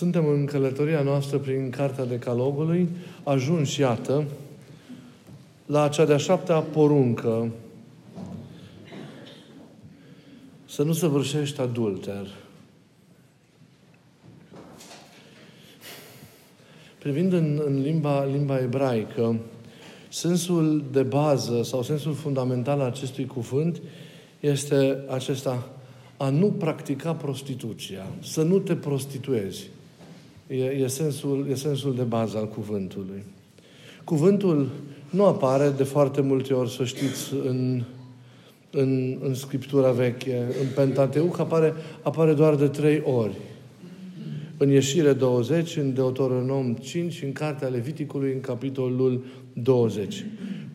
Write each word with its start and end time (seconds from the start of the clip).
Suntem 0.00 0.28
în 0.28 0.44
călătoria 0.44 1.02
noastră 1.02 1.38
prin 1.38 1.70
Cartea 1.70 2.04
Decalogului, 2.04 2.88
ajuns, 3.22 3.76
iată, 3.76 4.24
la 5.66 5.88
cea 5.88 6.04
de-a 6.04 6.16
șaptea 6.16 6.60
poruncă, 6.60 7.48
să 10.68 10.82
nu 10.82 10.92
săvârșești 10.92 11.60
adulter. 11.60 12.26
Privind 16.98 17.32
în, 17.32 17.62
în 17.66 17.80
limba, 17.82 18.24
limba 18.24 18.58
ebraică, 18.58 19.36
sensul 20.08 20.84
de 20.92 21.02
bază 21.02 21.62
sau 21.62 21.82
sensul 21.82 22.14
fundamental 22.14 22.80
al 22.80 22.86
acestui 22.86 23.26
cuvânt 23.26 23.80
este 24.40 25.04
acesta, 25.08 25.68
a 26.16 26.28
nu 26.28 26.46
practica 26.46 27.14
prostituția, 27.14 28.06
să 28.20 28.42
nu 28.42 28.58
te 28.58 28.76
prostituezi. 28.76 29.68
E, 30.50 30.64
e, 30.64 30.86
sensul, 30.86 31.46
e 31.50 31.54
sensul 31.54 31.94
de 31.94 32.02
bază 32.02 32.36
al 32.38 32.48
cuvântului. 32.48 33.22
Cuvântul 34.04 34.68
nu 35.10 35.24
apare 35.24 35.68
de 35.76 35.82
foarte 35.82 36.20
multe 36.20 36.52
ori, 36.52 36.70
să 36.70 36.84
știți, 36.84 37.32
în, 37.46 37.82
în, 38.70 39.18
în 39.22 39.34
Scriptura 39.34 39.90
veche. 39.90 40.36
În 40.36 40.66
Pentateuch 40.74 41.38
apare, 41.38 41.72
apare 42.02 42.34
doar 42.34 42.54
de 42.54 42.68
trei 42.68 43.02
ori. 43.04 43.34
În 44.56 44.68
Ieșire 44.68 45.12
20, 45.12 45.76
în 45.76 45.94
Deuteronom 45.94 46.74
5 46.74 47.22
în 47.22 47.32
Cartea 47.32 47.68
Leviticului, 47.68 48.32
în 48.32 48.40
capitolul 48.40 49.24
20. 49.52 50.26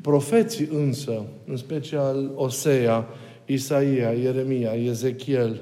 Profeții 0.02 0.70
însă, 0.72 1.26
în 1.48 1.58
special 1.58 2.32
Osea, 2.36 3.08
Isaia, 3.46 4.12
Ieremia, 4.12 4.74
Ezechiel, 4.74 5.62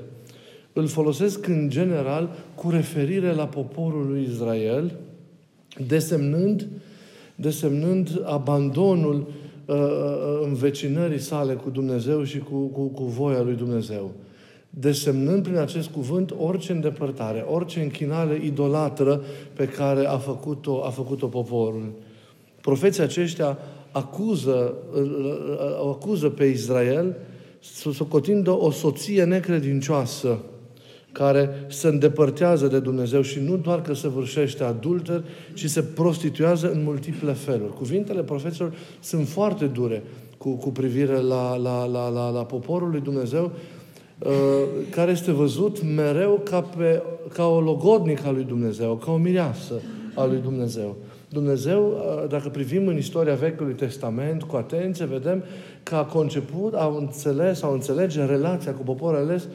îl 0.73 0.88
folosesc 0.88 1.48
în 1.48 1.70
general 1.70 2.36
cu 2.55 2.70
referire 2.70 3.34
la 3.34 3.45
poporul 3.45 4.08
lui 4.08 4.27
Israel, 4.32 4.96
desemnând, 5.88 6.68
desemnând 7.35 8.21
abandonul 8.26 9.27
uh, 9.66 9.76
uh, 9.76 10.41
învecinării 10.44 11.20
sale 11.20 11.54
cu 11.54 11.70
Dumnezeu 11.70 12.24
și 12.24 12.38
cu, 12.38 12.57
cu, 12.57 12.82
cu 12.82 13.04
voia 13.04 13.41
lui 13.41 13.55
Dumnezeu. 13.55 14.12
Desemnând 14.70 15.44
prin 15.44 15.57
acest 15.57 15.90
cuvânt 15.90 16.34
orice 16.38 16.71
îndepărtare, 16.71 17.46
orice 17.49 17.82
închinare 17.82 18.41
idolatră 18.44 19.21
pe 19.54 19.68
care 19.68 20.05
a 20.05 20.18
făcut-o, 20.18 20.84
a 20.85 20.90
făcut-o 20.90 21.27
poporul. 21.27 21.91
Profeții 22.62 23.04
aceștia 23.04 23.57
acuză, 23.91 24.74
acuză 25.91 26.29
pe 26.29 26.44
Israel 26.44 27.16
socotind 27.91 28.48
o 28.48 28.71
soție 28.71 29.24
necredincioasă 29.24 30.40
care 31.14 31.50
se 31.68 31.88
îndepărtează 31.88 32.68
de 32.68 32.80
Dumnezeu 32.80 33.22
și 33.22 33.40
nu 33.40 33.58
doar 33.58 33.82
că 33.82 33.94
se 33.94 34.08
vârșește 34.08 34.64
adulter, 34.64 35.24
ci 35.54 35.66
se 35.66 35.82
prostituează 35.82 36.72
în 36.72 36.84
multiple 36.84 37.32
feluri. 37.32 37.74
Cuvintele 37.74 38.22
profeților 38.22 38.74
sunt 39.00 39.28
foarte 39.28 39.66
dure 39.66 40.04
cu, 40.38 40.50
cu 40.50 40.70
privire 40.70 41.18
la, 41.18 41.56
la, 41.56 41.86
la, 41.86 42.10
la, 42.10 42.30
la 42.30 42.46
poporul 42.46 42.90
lui 42.90 43.00
Dumnezeu, 43.00 43.52
uh, 44.20 44.32
care 44.90 45.12
este 45.12 45.32
văzut 45.32 45.84
mereu 45.96 46.41
ca, 46.44 46.62
pe, 46.62 47.02
ca 47.34 47.46
o 47.48 47.62
logodnică 47.62 48.28
a 48.28 48.32
lui 48.32 48.44
Dumnezeu, 48.44 48.96
ca 48.96 49.12
o 49.12 49.18
mireasă 49.18 49.74
a 50.16 50.26
lui 50.26 50.40
Dumnezeu. 50.44 50.96
Dumnezeu, 51.30 51.84
uh, 51.84 52.30
dacă 52.30 52.50
privim 52.50 52.88
în 52.88 52.98
istoria 52.98 53.34
Vechiului 53.34 53.74
Testament 53.74 54.44
cu 54.44 54.56
atenție, 54.56 55.06
vedem 55.06 55.44
că 55.84 55.96
a 55.96 56.04
conceput, 56.04 56.74
a 56.74 56.96
înțeles, 57.00 57.58
sau 57.58 57.74
înțelege 57.74 58.26
relația 58.26 58.74
cu 58.74 58.82
poporul 58.84 59.18
ales 59.18 59.44
uh, 59.44 59.50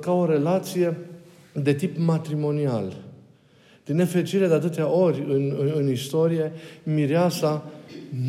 ca 0.00 0.12
o 0.12 0.26
relație 0.26 0.96
de 1.52 1.74
tip 1.74 1.96
matrimonial. 1.98 2.92
Din 3.84 3.96
nefericire, 3.96 4.46
de 4.46 4.54
atâtea 4.54 4.92
ori 4.92 5.24
în, 5.28 5.56
în, 5.60 5.72
în 5.76 5.90
istorie, 5.90 6.52
mireasa 6.82 7.64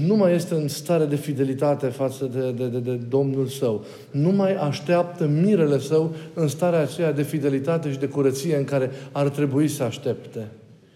nu 0.06 0.16
mai 0.16 0.34
este 0.34 0.54
în 0.54 0.68
stare 0.68 1.06
de 1.06 1.16
fidelitate 1.16 1.88
față 1.88 2.26
de, 2.26 2.52
de, 2.52 2.68
de, 2.68 2.80
de 2.80 2.94
Domnul 2.94 3.48
său. 3.48 3.86
Nu 4.12 4.30
mai 4.30 4.56
așteaptă 4.56 5.28
mirele 5.28 5.80
său 5.80 6.16
în 6.34 6.48
starea 6.48 6.80
aceea 6.80 7.12
de 7.12 7.22
fidelitate 7.22 7.92
și 7.92 7.98
de 7.98 8.08
curăție 8.08 8.56
în 8.56 8.64
care 8.64 8.92
ar 9.12 9.30
trebui 9.30 9.68
să 9.68 9.84
aștepte. 9.84 10.48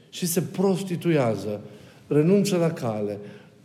Și 0.09 0.25
se 0.25 0.41
prostituează, 0.41 1.61
renunță 2.07 2.57
la 2.57 2.71
cale, 2.71 3.17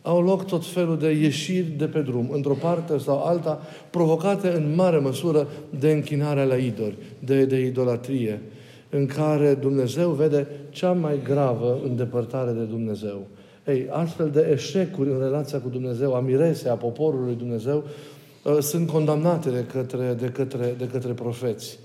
au 0.02 0.22
loc 0.22 0.46
tot 0.46 0.66
felul 0.66 0.98
de 0.98 1.10
ieșiri 1.10 1.74
de 1.76 1.86
pe 1.86 2.00
drum, 2.00 2.30
într-o 2.32 2.54
parte 2.54 2.98
sau 2.98 3.22
alta, 3.24 3.60
provocate 3.90 4.48
în 4.48 4.74
mare 4.74 4.98
măsură 4.98 5.48
de 5.78 5.90
închinarea 5.90 6.44
la 6.44 6.56
idoli, 6.56 6.96
de, 7.18 7.44
de 7.44 7.60
idolatrie, 7.60 8.40
în 8.90 9.06
care 9.06 9.54
Dumnezeu 9.54 10.10
vede 10.10 10.46
cea 10.70 10.92
mai 10.92 11.20
gravă 11.24 11.80
îndepărtare 11.84 12.52
de 12.52 12.64
Dumnezeu. 12.64 13.26
Ei, 13.66 13.86
astfel 13.90 14.30
de 14.30 14.48
eșecuri 14.52 15.10
în 15.10 15.18
relația 15.18 15.58
cu 15.58 15.68
Dumnezeu, 15.68 16.14
a 16.14 16.20
miresei, 16.20 16.70
a 16.70 16.74
poporului 16.74 17.34
Dumnezeu, 17.34 17.84
uh, 18.44 18.58
sunt 18.58 18.90
condamnate 18.90 19.50
de 19.50 19.64
către, 19.72 20.16
de 20.20 20.26
către, 20.26 20.74
de 20.78 20.86
către 20.86 21.12
profeți. 21.12 21.78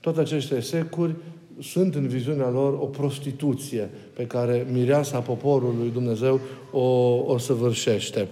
Toate 0.00 0.20
aceste 0.20 0.56
eșecuri 0.56 1.14
sunt 1.62 1.94
în 1.94 2.06
viziunea 2.06 2.50
lor 2.50 2.72
o 2.72 2.86
prostituție 2.86 3.90
pe 4.12 4.24
care 4.24 4.66
mireasa 4.72 5.18
poporului 5.18 5.90
Dumnezeu 5.92 6.40
o, 6.70 6.80
o 7.26 7.38
săvârșește. 7.38 8.28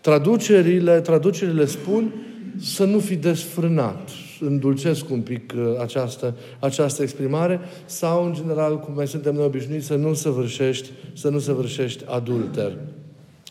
Traducerile, 0.00 1.00
traducerile 1.00 1.64
spun 1.64 2.12
să 2.60 2.84
nu 2.84 2.98
fi 2.98 3.16
desfrânat. 3.16 4.08
Îndulcesc 4.40 5.10
un 5.10 5.20
pic 5.20 5.52
uh, 5.56 5.80
această, 5.80 6.36
această 6.58 7.02
exprimare 7.02 7.60
sau, 7.84 8.24
în 8.24 8.34
general, 8.34 8.78
cum 8.78 8.94
mai 8.94 9.06
suntem 9.06 9.34
noi 9.34 9.44
obișnuiți, 9.44 9.86
să 9.86 9.94
nu 9.94 10.14
săvârșești, 10.14 10.90
să 11.12 11.28
nu 11.28 11.38
săvârșești 11.38 12.04
adulter. 12.06 12.72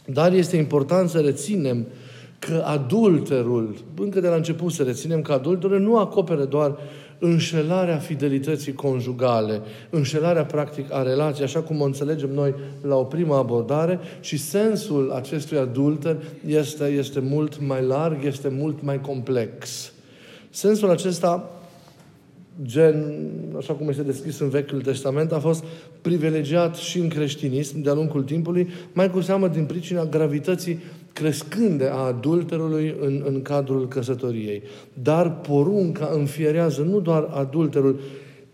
Dar 0.05 0.33
este 0.33 0.57
important 0.57 1.09
să 1.09 1.19
reținem 1.19 1.85
că 2.39 2.63
adulterul, 2.65 3.75
încă 3.99 4.19
de 4.19 4.27
la 4.27 4.35
început 4.35 4.71
să 4.71 4.83
reținem 4.83 5.21
că 5.21 5.31
adulterul 5.31 5.79
nu 5.79 5.97
acopere 5.97 6.43
doar 6.43 6.77
înșelarea 7.19 7.97
fidelității 7.97 8.73
conjugale, 8.73 9.61
înșelarea 9.89 10.45
practic 10.45 10.93
a 10.93 11.01
relației, 11.03 11.45
așa 11.45 11.59
cum 11.59 11.81
o 11.81 11.85
înțelegem 11.85 12.29
noi 12.33 12.55
la 12.81 12.95
o 12.95 13.03
primă 13.03 13.35
abordare, 13.35 13.99
și 14.19 14.37
sensul 14.37 15.11
acestui 15.11 15.57
adulter 15.57 16.17
este, 16.45 16.85
este 16.85 17.19
mult 17.19 17.67
mai 17.67 17.83
larg, 17.83 18.23
este 18.23 18.49
mult 18.49 18.83
mai 18.83 19.01
complex. 19.01 19.91
Sensul 20.49 20.89
acesta 20.89 21.56
gen, 22.65 23.15
așa 23.57 23.73
cum 23.73 23.89
este 23.89 24.01
descris 24.01 24.39
în 24.39 24.49
Vechiul 24.49 24.81
Testament, 24.81 25.31
a 25.31 25.39
fost 25.39 25.63
privilegiat 26.01 26.75
și 26.75 26.99
în 26.99 27.07
creștinism 27.07 27.81
de-a 27.81 27.93
lungul 27.93 28.23
timpului, 28.23 28.67
mai 28.93 29.09
cu 29.09 29.21
seamă 29.21 29.47
din 29.47 29.65
pricina 29.65 30.05
gravității 30.05 30.79
crescânde 31.13 31.85
a 31.85 31.97
adulterului 31.97 32.95
în, 33.01 33.23
în 33.25 33.41
cadrul 33.41 33.87
căsătoriei. 33.87 34.61
Dar 34.93 35.39
porunca 35.39 36.09
înfierează 36.13 36.81
nu 36.81 36.99
doar 36.99 37.23
adulterul, 37.33 37.99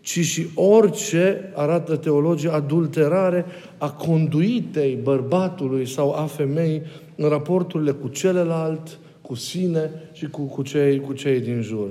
ci 0.00 0.20
și 0.20 0.46
orice, 0.54 1.52
arată 1.54 1.96
teologii, 1.96 2.48
adulterare 2.48 3.44
a 3.78 3.90
conduitei 3.90 4.98
bărbatului 5.02 5.86
sau 5.88 6.12
a 6.12 6.24
femeii 6.24 6.82
în 7.16 7.28
raporturile 7.28 7.90
cu 7.90 8.08
celălalt, 8.08 8.98
cu 9.20 9.34
sine 9.34 9.90
și 10.12 10.26
cu, 10.26 10.42
cu, 10.42 10.62
cei, 10.62 11.00
cu 11.00 11.12
cei 11.12 11.40
din 11.40 11.60
jur. 11.60 11.88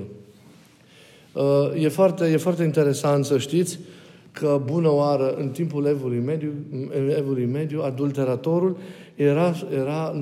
Uh, 1.34 1.82
e 1.82 1.88
foarte, 1.88 2.24
e 2.24 2.36
foarte 2.36 2.62
interesant 2.62 3.24
să 3.24 3.38
știți 3.38 3.78
că 4.32 4.60
bună 4.64 4.90
oară 4.90 5.34
în 5.38 5.48
timpul 5.48 5.86
evului 5.86 6.18
mediu, 6.18 6.52
evului 7.18 7.44
mediu 7.44 7.82
adulteratorul 7.82 8.76
era, 9.14 9.54
era 9.72 10.12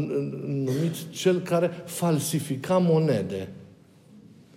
numit 0.46 1.10
cel 1.10 1.40
care 1.40 1.70
falsifica 1.84 2.76
monede. 2.76 3.48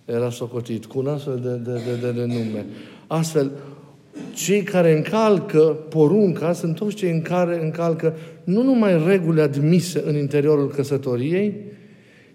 Era 0.04 0.30
socotit 0.30 0.86
cu 0.86 0.98
un 0.98 1.06
astfel 1.06 1.40
de, 1.42 1.70
de, 1.70 1.72
de, 1.72 2.00
de, 2.00 2.12
de 2.12 2.24
nume. 2.24 2.66
Astfel, 3.06 3.50
cei 4.34 4.62
care 4.62 4.96
încalcă 4.96 5.78
porunca 5.88 6.52
sunt 6.52 6.74
toți 6.74 6.94
cei 6.94 7.10
în 7.10 7.22
care 7.22 7.62
încalcă 7.62 8.16
nu 8.44 8.62
numai 8.62 9.06
regulile 9.06 9.42
admise 9.42 10.02
în 10.06 10.16
interiorul 10.16 10.68
căsătoriei, 10.68 11.54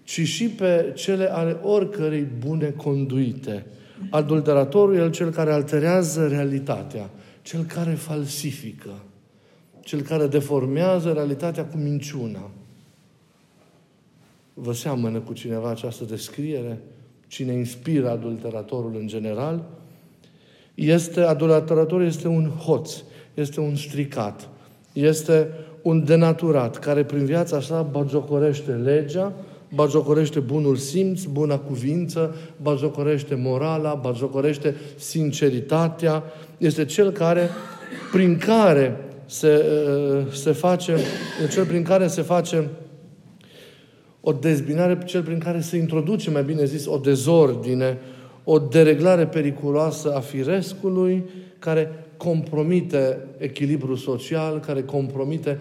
ci 0.02 0.20
și 0.20 0.48
pe 0.48 0.92
cele 0.94 1.32
ale 1.32 1.56
oricărei 1.62 2.26
bune 2.46 2.74
conduite. 2.76 3.66
Adulteratorul 4.10 4.96
e 4.96 5.10
cel 5.10 5.30
care 5.30 5.52
alterează 5.52 6.28
realitatea, 6.28 7.10
cel 7.42 7.64
care 7.64 7.90
falsifică 7.90 8.90
cel 9.82 10.00
care 10.00 10.26
deformează 10.26 11.12
realitatea 11.12 11.64
cu 11.64 11.76
minciuna. 11.76 12.50
Vă 14.54 14.72
seamănă 14.72 15.18
cu 15.18 15.32
cineva 15.32 15.70
această 15.70 16.04
descriere? 16.04 16.78
Cine 17.26 17.52
inspiră 17.52 18.10
adulteratorul 18.10 18.96
în 18.98 19.06
general? 19.06 19.64
Este, 20.74 21.20
adulteratorul 21.20 22.06
este 22.06 22.28
un 22.28 22.48
hoț, 22.48 22.92
este 23.34 23.60
un 23.60 23.76
stricat, 23.76 24.48
este 24.92 25.48
un 25.82 26.04
denaturat 26.04 26.78
care 26.78 27.04
prin 27.04 27.24
viața 27.24 27.60
sa 27.60 27.82
bagiocorește 27.82 28.72
legea, 28.72 29.32
bagiocorește 29.74 30.40
bunul 30.40 30.76
simț, 30.76 31.22
buna 31.22 31.58
cuvință, 31.58 32.34
bagiocorește 32.62 33.34
morala, 33.34 33.94
bagiocorește 33.94 34.74
sinceritatea, 34.96 36.22
Este 36.58 36.84
cel 36.84 37.10
care, 37.10 37.48
prin 38.12 38.38
care 38.38 38.96
se, 39.26 39.64
uh, 40.18 40.32
se 40.32 40.52
face, 40.52 40.96
cel 41.50 41.64
prin 41.64 41.82
care 41.82 42.06
se 42.06 42.22
face 42.22 42.68
o 44.20 44.32
dezbinare, 44.32 44.98
cel 45.04 45.22
prin 45.22 45.38
care 45.38 45.60
se 45.60 45.76
introduce, 45.76 46.30
mai 46.30 46.42
bine 46.42 46.64
zis, 46.64 46.86
o 46.86 46.96
dezordine, 46.96 47.98
o 48.44 48.58
dereglare 48.58 49.26
periculoasă 49.26 50.14
a 50.14 50.20
firescului, 50.20 51.24
care 51.58 52.06
compromite 52.22 53.18
echilibrul 53.38 53.96
social, 53.96 54.60
care 54.60 54.82
compromite 54.82 55.58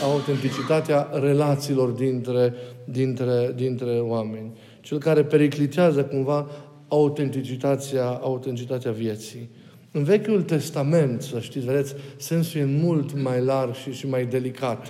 autenticitatea 0.00 1.08
relațiilor 1.12 1.90
dintre, 1.90 2.54
dintre, 2.84 3.52
dintre 3.56 3.90
oameni. 3.90 4.52
Cel 4.80 4.98
care 4.98 5.24
periclitează 5.24 6.04
cumva 6.04 6.46
autenticitatea, 6.88 8.06
autenticitatea 8.06 8.90
vieții. 8.90 9.48
În 9.90 10.02
Vechiul 10.02 10.42
Testament, 10.42 11.22
să 11.22 11.40
știți, 11.40 11.66
vedeți, 11.66 11.94
sensul 12.16 12.60
e 12.60 12.64
mult 12.64 13.22
mai 13.22 13.44
larg 13.44 13.74
și, 13.74 13.92
și 13.92 14.08
mai 14.08 14.26
delicat. 14.26 14.86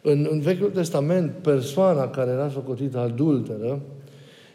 În, 0.00 0.26
în 0.30 0.40
Vechiul 0.40 0.70
Testament, 0.70 1.30
persoana 1.30 2.08
care 2.08 2.30
era 2.30 2.48
socotită 2.48 2.98
adulteră 2.98 3.80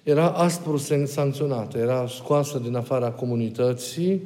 era 0.08 0.30
aspru 0.30 0.78
sancționată, 1.06 1.78
era 1.78 2.08
scoasă 2.08 2.60
din 2.64 2.76
afara 2.76 3.12
comunității, 3.12 4.12
um, 4.12 4.20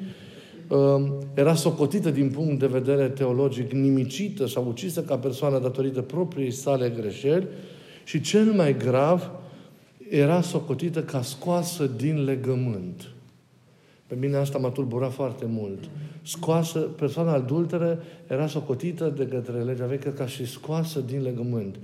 era 1.33 1.55
socotită 1.55 2.09
din 2.09 2.29
punct 2.29 2.59
de 2.59 2.67
vedere 2.67 3.09
teologic 3.09 3.71
nimicită 3.71 4.47
sau 4.47 4.67
ucisă 4.67 5.01
ca 5.01 5.17
persoană 5.17 5.59
datorită 5.59 6.01
propriei 6.01 6.51
sale 6.51 6.89
greșeli 6.89 7.47
și 8.03 8.21
cel 8.21 8.51
mai 8.51 8.77
grav, 8.77 9.31
era 10.09 10.41
socotită 10.41 11.03
ca 11.03 11.21
scoasă 11.21 11.89
din 11.97 12.23
legământ. 12.23 13.09
Pe 14.07 14.15
mine 14.15 14.35
asta 14.35 14.57
m-a 14.57 14.69
tulburat 14.69 15.11
foarte 15.11 15.45
mult. 15.47 15.89
Scoasă, 16.23 16.79
persoana 16.79 17.33
adulteră 17.33 18.03
era 18.27 18.47
socotită 18.47 19.13
de 19.17 19.27
către 19.27 19.61
legea 19.61 19.85
veche 19.85 20.13
ca 20.13 20.27
și 20.27 20.45
scoasă 20.45 20.99
din 20.99 21.21
legământ. 21.21 21.75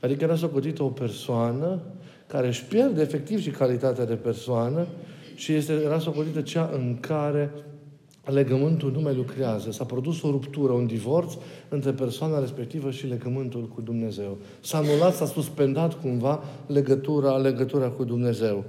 Adică 0.00 0.24
era 0.24 0.36
socotită 0.36 0.82
o 0.82 0.88
persoană 0.88 1.80
care 2.26 2.46
își 2.46 2.64
pierde 2.64 3.00
efectiv 3.00 3.40
și 3.40 3.50
calitatea 3.50 4.04
de 4.04 4.14
persoană 4.14 4.86
și 5.34 5.52
este, 5.52 5.72
era 5.72 5.98
socotită 5.98 6.40
cea 6.40 6.70
în 6.72 6.96
care 7.00 7.50
legământul 8.30 8.92
nu 8.92 9.00
mai 9.00 9.14
lucrează. 9.14 9.70
S-a 9.70 9.84
produs 9.84 10.22
o 10.22 10.30
ruptură, 10.30 10.72
un 10.72 10.86
divorț 10.86 11.32
între 11.68 11.90
persoana 11.90 12.38
respectivă 12.38 12.90
și 12.90 13.06
legământul 13.06 13.68
cu 13.74 13.80
Dumnezeu. 13.80 14.36
S-a 14.60 14.78
anulat, 14.78 15.14
s-a 15.14 15.26
suspendat 15.26 16.00
cumva 16.00 16.42
legătura, 16.66 17.36
legătura 17.36 17.88
cu 17.88 18.04
Dumnezeu 18.04 18.64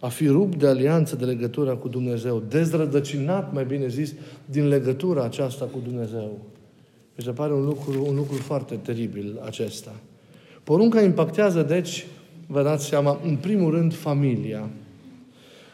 a 0.00 0.08
fi 0.08 0.26
rupt 0.26 0.58
de 0.58 0.66
alianță, 0.66 1.16
de 1.16 1.24
legătura 1.24 1.74
cu 1.74 1.88
Dumnezeu, 1.88 2.42
dezrădăcinat, 2.48 3.52
mai 3.52 3.64
bine 3.64 3.88
zis, 3.88 4.14
din 4.44 4.68
legătura 4.68 5.24
aceasta 5.24 5.64
cu 5.64 5.78
Dumnezeu. 5.84 6.38
Mi 7.16 7.24
se 7.24 7.30
pare 7.30 7.52
un 7.52 7.64
lucru, 7.64 8.04
un 8.06 8.14
lucru 8.14 8.36
foarte 8.36 8.74
teribil 8.74 9.40
acesta. 9.44 9.94
Porunca 10.64 11.02
impactează, 11.02 11.62
deci, 11.62 12.06
vă 12.46 12.62
dați 12.62 12.86
seama, 12.86 13.20
în 13.24 13.36
primul 13.36 13.70
rând, 13.70 13.94
familia. 13.94 14.68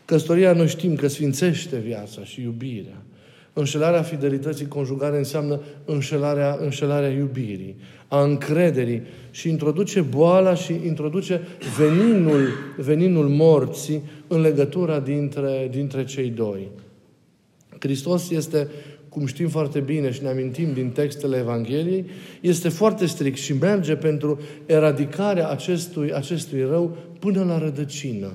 Căsătoria 0.06 0.52
noi 0.52 0.68
știm 0.68 0.94
că 0.94 1.08
sfințește 1.08 1.76
viața 1.76 2.24
și 2.24 2.42
iubirea. 2.42 3.02
Înșelarea 3.52 4.02
fidelității 4.02 4.66
conjugare 4.66 5.16
înseamnă 5.16 5.60
înșelarea, 5.84 6.56
înșelarea 6.60 7.08
iubirii, 7.08 7.76
a 8.08 8.22
încrederii 8.22 9.02
și 9.30 9.48
introduce 9.48 10.00
boala 10.00 10.54
și 10.54 10.80
introduce 10.84 11.40
veninul, 11.78 12.48
veninul 12.76 13.28
morții 13.28 14.02
în 14.26 14.40
legătura 14.40 15.00
dintre, 15.00 15.68
dintre 15.70 16.04
cei 16.04 16.28
doi. 16.28 16.68
Hristos 17.78 18.30
este, 18.30 18.68
cum 19.08 19.26
știm 19.26 19.48
foarte 19.48 19.80
bine 19.80 20.10
și 20.10 20.22
ne 20.22 20.28
amintim 20.28 20.72
din 20.72 20.90
textele 20.90 21.36
Evangheliei, 21.36 22.04
este 22.40 22.68
foarte 22.68 23.06
strict 23.06 23.38
și 23.38 23.52
merge 23.52 23.96
pentru 23.96 24.40
eradicarea 24.66 25.48
acestui, 25.48 26.12
acestui 26.12 26.62
rău 26.62 26.96
până 27.18 27.44
la 27.44 27.58
rădăcină. 27.58 28.32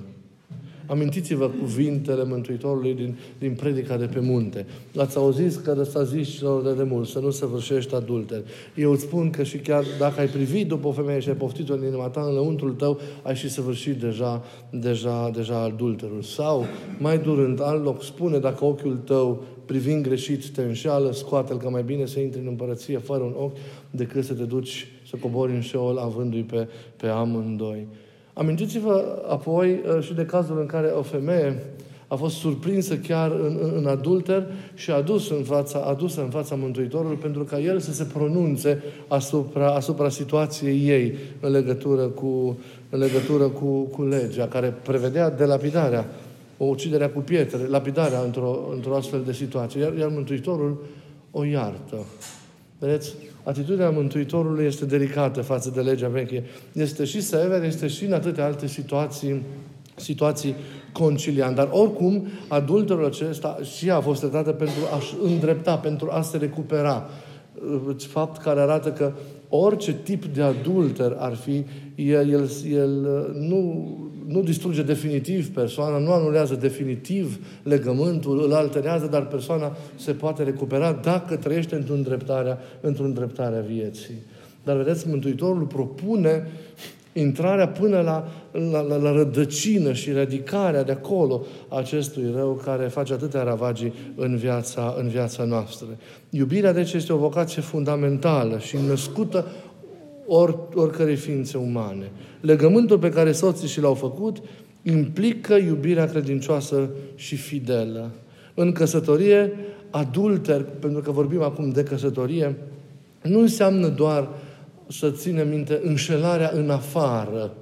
Amintiți-vă 0.91 1.49
cuvintele 1.59 2.23
Mântuitorului 2.23 2.93
din, 2.93 3.17
din 3.39 3.53
predica 3.53 3.97
de 3.97 4.05
pe 4.05 4.19
munte. 4.19 4.65
Ați 4.95 5.17
auzit 5.17 5.55
că 5.55 5.83
s-a 5.83 6.03
zis 6.03 6.29
celor 6.29 6.63
de 6.63 6.73
demult 6.73 7.07
să 7.07 7.19
nu 7.19 7.29
se 7.29 7.45
vârșești 7.45 7.95
adulter. 7.95 8.41
Eu 8.75 8.91
îți 8.91 9.01
spun 9.01 9.29
că 9.29 9.43
și 9.43 9.57
chiar 9.57 9.83
dacă 9.99 10.19
ai 10.19 10.27
privit 10.27 10.67
după 10.67 10.87
o 10.87 10.91
femeie 10.91 11.19
și 11.19 11.29
ai 11.29 11.35
poftit-o 11.35 11.73
în 11.73 11.85
inima 11.85 12.07
ta, 12.07 12.21
în 12.21 12.33
lăuntrul 12.33 12.71
tău 12.71 12.99
ai 13.23 13.35
și 13.35 13.49
săvârșit 13.49 13.99
deja, 13.99 14.43
deja, 14.69 15.31
deja 15.35 15.61
adulterul. 15.61 16.21
Sau, 16.21 16.65
mai 16.99 17.17
durând, 17.17 17.61
alt 17.61 17.83
loc, 17.83 18.03
spune 18.03 18.37
dacă 18.37 18.65
ochiul 18.65 18.97
tău 18.97 19.43
privind 19.65 20.03
greșit 20.03 20.49
te 20.49 20.61
înșeală, 20.61 21.11
scoate-l 21.11 21.57
că 21.57 21.69
mai 21.69 21.83
bine 21.83 22.05
să 22.05 22.19
intri 22.19 22.39
în 22.39 22.47
împărăție 22.47 22.97
fără 22.97 23.23
un 23.23 23.33
ochi 23.37 23.57
decât 23.91 24.23
să 24.23 24.33
te 24.33 24.43
duci 24.43 24.87
să 25.09 25.15
cobori 25.21 25.51
în 25.51 25.61
șeol 25.61 25.97
avându-i 25.97 26.43
pe, 26.43 26.67
pe 26.97 27.07
amândoi. 27.07 27.87
Amintiți-vă 28.33 29.23
apoi 29.29 29.71
uh, 29.71 30.03
și 30.03 30.13
de 30.13 30.25
cazul 30.25 30.59
în 30.59 30.65
care 30.65 30.87
o 30.87 31.01
femeie 31.01 31.63
a 32.11 32.15
fost 32.15 32.35
surprinsă 32.35 32.97
chiar 32.97 33.31
în, 33.31 33.57
în, 33.61 33.71
în 33.75 33.87
adulter 33.87 34.45
și 34.73 34.91
adus 34.91 35.29
în 35.29 35.43
fața, 35.43 35.79
adusă 35.79 36.21
în 36.21 36.29
fața 36.29 36.55
Mântuitorului 36.55 37.17
pentru 37.17 37.43
ca 37.43 37.59
el 37.59 37.79
să 37.79 37.93
se 37.93 38.03
pronunțe 38.03 38.83
asupra, 39.07 39.73
asupra 39.73 40.09
situației 40.09 40.87
ei 40.87 41.15
în 41.39 41.51
legătură 41.51 42.07
cu, 42.07 42.57
în 42.89 42.99
legătură 42.99 43.47
cu, 43.47 43.81
cu 43.81 44.03
legea 44.03 44.47
care 44.47 44.73
prevedea 44.83 45.29
delapidarea, 45.29 46.05
o 46.57 46.65
uciderea 46.65 47.09
cu 47.09 47.19
pietre, 47.19 47.67
lapidarea 47.67 48.19
într-o, 48.19 48.59
într-o 48.73 48.95
astfel 48.95 49.21
de 49.25 49.33
situație. 49.33 49.81
Iar, 49.81 49.93
iar 49.93 50.09
Mântuitorul 50.09 50.85
o 51.31 51.43
iartă. 51.43 52.05
Vedeți? 52.79 53.15
Atitudinea 53.43 53.89
Mântuitorului 53.89 54.65
este 54.65 54.85
delicată 54.85 55.41
față 55.41 55.71
de 55.75 55.81
legea 55.81 56.07
veche. 56.07 56.43
Este 56.71 57.03
și 57.03 57.21
sever, 57.21 57.63
este 57.63 57.87
și 57.87 58.05
în 58.05 58.13
atâtea 58.13 58.45
alte 58.45 58.67
situații, 58.67 59.41
situații 59.95 60.55
conciliant. 60.91 61.55
Dar 61.55 61.69
oricum, 61.71 62.27
adulterul 62.47 63.05
acesta 63.05 63.59
și 63.77 63.89
a 63.89 63.99
fost 63.99 64.19
tratată 64.19 64.51
pentru 64.51 64.79
a-și 64.95 65.13
îndrepta, 65.23 65.77
pentru 65.77 66.09
a 66.11 66.21
se 66.21 66.37
recupera. 66.37 67.09
Fapt 67.97 68.41
care 68.41 68.59
arată 68.59 68.91
că 68.91 69.11
orice 69.53 69.93
tip 70.03 70.25
de 70.25 70.41
adulter 70.41 71.15
ar 71.17 71.35
fi, 71.35 71.65
el, 71.95 72.29
el, 72.29 72.49
el 72.71 72.91
nu, 73.33 73.89
nu 74.27 74.41
distruge 74.41 74.83
definitiv 74.83 75.53
persoana, 75.53 75.97
nu 75.97 76.11
anulează 76.11 76.55
definitiv 76.55 77.39
legământul, 77.63 78.43
îl 78.43 78.53
alterează, 78.53 79.07
dar 79.07 79.27
persoana 79.27 79.77
se 79.95 80.11
poate 80.11 80.43
recupera 80.43 80.91
dacă 80.91 81.35
trăiește 81.35 81.75
într-o 81.75 81.93
îndreptare, 81.93 82.57
într-o 82.81 83.03
îndreptare 83.03 83.57
a 83.57 83.61
vieții. 83.61 84.15
Dar 84.63 84.77
vedeți, 84.77 85.07
Mântuitorul 85.07 85.63
propune 85.63 86.47
intrarea 87.13 87.67
până 87.67 88.01
la, 88.01 88.27
la, 88.71 88.81
la, 88.81 88.95
la 88.95 89.11
rădăcină 89.11 89.93
și 89.93 90.11
radicarea 90.11 90.83
de 90.83 90.91
acolo 90.91 91.45
acestui 91.67 92.31
rău 92.35 92.61
care 92.65 92.87
face 92.87 93.13
atâtea 93.13 93.43
ravagii 93.43 93.93
în 94.15 94.35
viața, 94.35 94.95
în 94.97 95.07
viața 95.07 95.43
noastră. 95.43 95.87
Iubirea, 96.29 96.73
deci, 96.73 96.93
este 96.93 97.13
o 97.13 97.17
vocație 97.17 97.61
fundamentală 97.61 98.59
și 98.59 98.77
născută 98.87 99.45
or, 100.27 100.59
oricărei 100.73 101.15
ființe 101.15 101.57
umane. 101.57 102.11
Legământul 102.41 102.99
pe 102.99 103.09
care 103.09 103.31
soții 103.31 103.67
și 103.67 103.81
l-au 103.81 103.93
făcut 103.93 104.37
implică 104.81 105.55
iubirea 105.55 106.05
credincioasă 106.05 106.89
și 107.15 107.35
fidelă. 107.35 108.11
În 108.53 108.71
căsătorie, 108.71 109.51
adulter, 109.89 110.65
pentru 110.79 111.01
că 111.01 111.11
vorbim 111.11 111.41
acum 111.41 111.69
de 111.69 111.83
căsătorie, 111.83 112.55
nu 113.21 113.39
înseamnă 113.39 113.87
doar 113.87 114.29
să 114.91 115.09
ținem 115.11 115.49
minte 115.49 115.79
înșelarea 115.83 116.51
în 116.53 116.69
afară, 116.69 117.53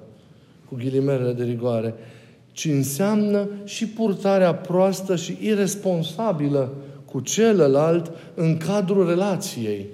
cu 0.70 0.76
ghilimerele 0.76 1.32
de 1.32 1.44
rigoare, 1.44 1.94
ci 2.52 2.66
înseamnă 2.66 3.50
și 3.64 3.88
purtarea 3.88 4.56
proastă 4.56 5.16
și 5.16 5.38
irresponsabilă 5.42 6.74
cu 7.06 7.20
celălalt 7.20 8.12
în 8.34 8.58
cadrul 8.58 9.08
relației. 9.08 9.86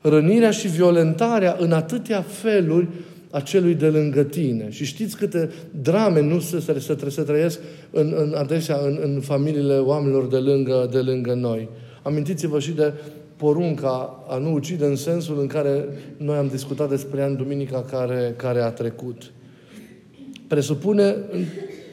Rănirea 0.00 0.50
și 0.50 0.68
violentarea 0.68 1.56
în 1.58 1.72
atâtea 1.72 2.22
feluri 2.22 2.88
a 3.30 3.40
celui 3.40 3.74
de 3.74 3.86
lângă 3.86 4.22
tine. 4.22 4.70
Și 4.70 4.84
știți 4.84 5.16
câte 5.16 5.50
drame 5.82 6.20
nu 6.20 6.40
se, 6.40 6.60
se, 6.60 6.78
se, 6.78 6.96
se 7.08 7.22
trăiesc 7.22 7.58
în, 7.90 8.14
în, 8.16 8.34
adesea 8.36 8.76
în, 8.76 8.98
în 9.02 9.20
familiile 9.20 9.78
oamenilor 9.78 10.26
de 10.26 10.36
lângă, 10.36 10.88
de 10.92 10.98
lângă 10.98 11.34
noi. 11.34 11.68
Amintiți-vă 12.02 12.58
și 12.58 12.70
de 12.70 12.92
porunca 13.38 14.24
a 14.28 14.36
nu 14.36 14.52
ucide 14.52 14.84
în 14.84 14.96
sensul 14.96 15.40
în 15.40 15.46
care 15.46 15.84
noi 16.16 16.36
am 16.36 16.46
discutat 16.46 16.88
despre 16.88 17.20
ea 17.20 17.26
în 17.26 17.36
duminica 17.36 17.82
care, 17.82 18.34
care 18.36 18.60
a 18.60 18.70
trecut. 18.70 19.32
Presupune 20.46 21.04
în, 21.04 21.44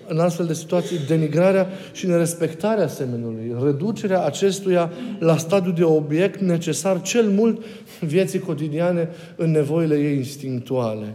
în 0.08 0.20
astfel 0.20 0.46
de 0.46 0.54
situații 0.54 0.98
denigrarea 1.08 1.68
și 1.92 2.08
nerespectarea 2.08 2.88
semenului, 2.88 3.56
reducerea 3.64 4.26
acestuia 4.26 4.92
la 5.20 5.38
stadiu 5.38 5.72
de 5.72 5.84
obiect 5.84 6.40
necesar 6.40 7.02
cel 7.02 7.30
mult 7.30 7.64
vieții 8.00 8.40
cotidiane 8.40 9.10
în 9.36 9.52
nevoile 9.52 9.96
ei 9.96 10.16
instinctuale. 10.16 11.14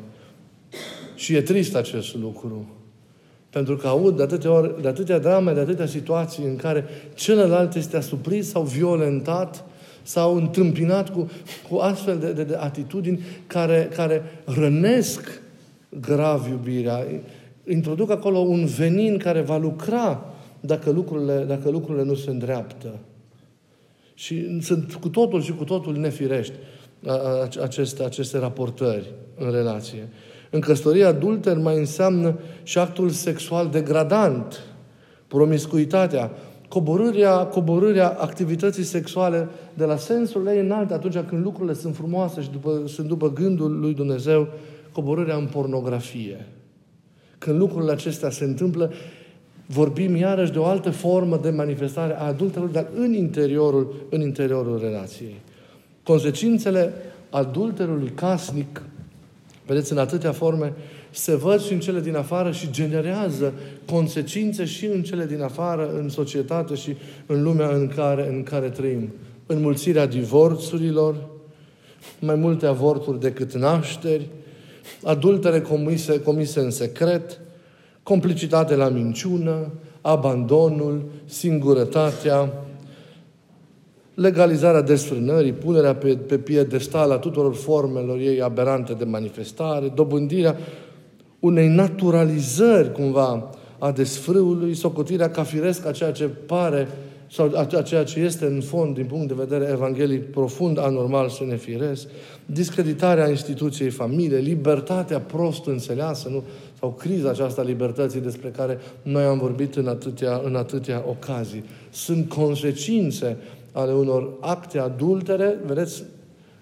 Și 1.14 1.34
e 1.34 1.40
trist 1.40 1.74
acest 1.74 2.14
lucru. 2.14 2.68
Pentru 3.50 3.76
că 3.76 3.86
aud 3.86 4.16
de 4.16 4.22
atâtea, 4.22 4.52
ori, 4.52 4.82
de 4.82 4.88
atâtea 4.88 5.18
drame, 5.18 5.52
de 5.52 5.60
atâtea 5.60 5.86
situații 5.86 6.44
în 6.44 6.56
care 6.56 6.84
celălalt 7.14 7.74
este 7.74 7.96
asuprit 7.96 8.44
sau 8.44 8.62
violentat 8.62 9.64
sau 10.02 10.36
întâmpinat 10.36 11.12
cu, 11.12 11.30
cu 11.68 11.76
astfel 11.76 12.18
de, 12.18 12.32
de, 12.32 12.44
de 12.44 12.56
atitudini 12.56 13.20
care, 13.46 13.88
care 13.94 14.22
rănesc 14.44 15.40
grav 16.00 16.48
iubirea. 16.48 17.06
Introduc 17.68 18.10
acolo 18.10 18.38
un 18.38 18.64
venin 18.64 19.18
care 19.18 19.40
va 19.40 19.56
lucra 19.56 20.24
dacă 20.60 20.90
lucrurile, 20.90 21.44
dacă 21.48 21.70
lucrurile 21.70 22.04
nu 22.04 22.14
se 22.14 22.30
îndreaptă. 22.30 22.98
Și 24.14 24.62
sunt 24.62 24.94
cu 24.94 25.08
totul 25.08 25.42
și 25.42 25.54
cu 25.54 25.64
totul 25.64 25.96
nefirești 25.96 26.54
aceste, 27.62 28.02
aceste 28.04 28.38
raportări 28.38 29.10
în 29.38 29.50
relație. 29.50 30.08
În 30.50 30.60
căsătorie 30.60 31.04
adulter 31.04 31.58
mai 31.58 31.76
înseamnă 31.76 32.38
și 32.62 32.78
actul 32.78 33.10
sexual 33.10 33.68
degradant, 33.68 34.60
promiscuitatea, 35.28 36.30
coborârea, 36.70 37.46
coborârea 37.46 38.08
activității 38.08 38.82
sexuale 38.82 39.48
de 39.74 39.84
la 39.84 39.96
sensul 39.96 40.46
ei 40.46 40.60
înalt 40.60 40.90
atunci 40.90 41.18
când 41.18 41.44
lucrurile 41.44 41.74
sunt 41.74 41.96
frumoase 41.96 42.40
și 42.40 42.50
după, 42.50 42.82
sunt 42.86 43.06
după 43.06 43.32
gândul 43.32 43.80
lui 43.80 43.94
Dumnezeu, 43.94 44.48
coborârea 44.92 45.36
în 45.36 45.46
pornografie. 45.46 46.46
Când 47.38 47.58
lucrurile 47.58 47.92
acestea 47.92 48.30
se 48.30 48.44
întâmplă, 48.44 48.92
vorbim 49.66 50.16
iarăși 50.16 50.52
de 50.52 50.58
o 50.58 50.64
altă 50.64 50.90
formă 50.90 51.38
de 51.42 51.50
manifestare 51.50 52.18
a 52.18 52.26
adulterului, 52.26 52.72
dar 52.72 52.86
în 52.94 53.12
interiorul, 53.12 53.94
în 54.10 54.20
interiorul 54.20 54.78
relației. 54.82 55.34
Consecințele 56.02 56.92
adulterului 57.30 58.08
casnic, 58.08 58.82
vedeți, 59.70 59.92
în 59.92 59.98
atâtea 59.98 60.32
forme, 60.32 60.72
se 61.10 61.36
văd 61.36 61.60
și 61.60 61.72
în 61.72 61.80
cele 61.80 62.00
din 62.00 62.16
afară 62.16 62.50
și 62.50 62.70
generează 62.70 63.52
consecințe 63.90 64.64
și 64.64 64.86
în 64.86 65.02
cele 65.02 65.26
din 65.26 65.42
afară, 65.42 65.90
în 65.98 66.08
societate 66.08 66.74
și 66.74 66.96
în 67.26 67.42
lumea 67.42 67.68
în 67.68 67.88
care, 67.88 68.28
în 68.28 68.42
care 68.42 68.68
trăim. 68.68 69.12
Înmulțirea 69.46 70.06
divorțurilor, 70.06 71.16
mai 72.18 72.34
multe 72.34 72.66
avorturi 72.66 73.20
decât 73.20 73.54
nașteri, 73.54 74.28
adultere 75.04 75.60
comise, 75.60 76.20
comise 76.20 76.60
în 76.60 76.70
secret, 76.70 77.40
complicitate 78.02 78.74
la 78.74 78.88
minciună, 78.88 79.72
abandonul, 80.00 81.04
singurătatea, 81.24 82.52
legalizarea 84.20 84.80
desfrânării, 84.80 85.52
punerea 85.52 85.94
pe, 85.94 86.16
pe 86.16 86.38
piedestal 86.38 87.10
a 87.10 87.16
tuturor 87.16 87.54
formelor 87.54 88.18
ei 88.18 88.42
aberante 88.42 88.92
de 88.92 89.04
manifestare, 89.04 89.92
dobândirea 89.94 90.56
unei 91.38 91.68
naturalizări 91.68 92.92
cumva 92.92 93.50
a 93.78 93.90
desfrâului, 93.90 94.74
socotirea 94.74 95.30
ca 95.30 95.42
firesc 95.42 95.86
a 95.86 95.90
ceea 95.90 96.12
ce 96.12 96.24
pare 96.24 96.88
sau 97.30 97.52
a 97.56 97.82
ceea 97.82 98.04
ce 98.04 98.20
este 98.20 98.44
în 98.44 98.60
fond, 98.60 98.94
din 98.94 99.04
punct 99.04 99.28
de 99.28 99.34
vedere 99.36 99.70
evanghelic, 99.72 100.30
profund 100.30 100.78
anormal 100.78 101.28
și 101.28 101.44
nefiresc, 101.44 102.08
discreditarea 102.46 103.28
instituției 103.28 103.90
familie, 103.90 104.38
libertatea 104.38 105.20
prost 105.20 105.66
înțeleasă, 105.66 106.28
nu? 106.28 106.42
Sau 106.80 106.92
criza 106.98 107.28
aceasta 107.28 107.62
libertății 107.62 108.20
despre 108.20 108.48
care 108.48 108.78
noi 109.02 109.22
am 109.22 109.38
vorbit 109.38 109.74
în 109.74 109.88
atâtea, 109.88 110.40
în 110.44 110.54
atâtea 110.54 111.04
ocazii. 111.08 111.64
Sunt 111.90 112.28
consecințe 112.28 113.36
ale 113.72 113.92
unor 113.92 114.30
acte 114.40 114.78
adultere, 114.78 115.58
vedeți, 115.66 116.02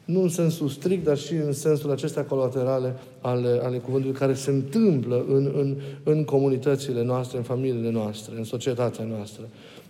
nu 0.04 0.22
în 0.22 0.28
sensul 0.28 0.68
strict, 0.68 1.04
dar 1.04 1.16
și 1.16 1.32
în 1.34 1.52
sensul 1.52 1.90
acestea 1.90 2.24
colaterale 2.24 2.94
ale, 3.20 3.60
ale 3.62 3.76
cuvântului, 3.76 4.16
care 4.16 4.34
se 4.34 4.50
întâmplă 4.50 5.24
în, 5.28 5.52
în, 5.56 5.76
în 6.02 6.24
comunitățile 6.24 7.02
noastre, 7.02 7.38
în 7.38 7.44
familiile 7.44 7.90
noastre, 7.90 8.34
în 8.36 8.44
societatea 8.44 9.04
noastră. 9.04 9.42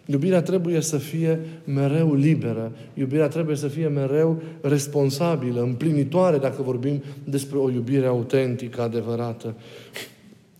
Iubirea 0.06 0.42
trebuie 0.42 0.80
să 0.80 0.98
fie 0.98 1.40
mereu 1.64 2.14
liberă. 2.14 2.72
Iubirea 2.94 3.28
trebuie 3.28 3.56
să 3.56 3.68
fie 3.68 3.88
mereu 3.88 4.42
responsabilă, 4.60 5.60
împlinitoare, 5.60 6.38
dacă 6.38 6.62
vorbim 6.62 7.02
despre 7.24 7.58
o 7.58 7.70
iubire 7.70 8.06
autentică, 8.06 8.82
adevărată. 8.82 9.54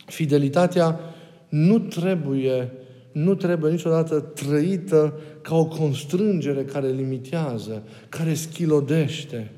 Fidelitatea 0.08 1.00
nu 1.48 1.78
trebuie, 1.78 2.72
nu 3.12 3.34
trebuie 3.34 3.70
niciodată 3.70 4.20
trăită 4.20 5.14
ca 5.40 5.56
o 5.56 5.66
constrângere 5.66 6.64
care 6.64 6.88
limitează, 6.88 7.82
care 8.08 8.34
schilodește. 8.34 9.50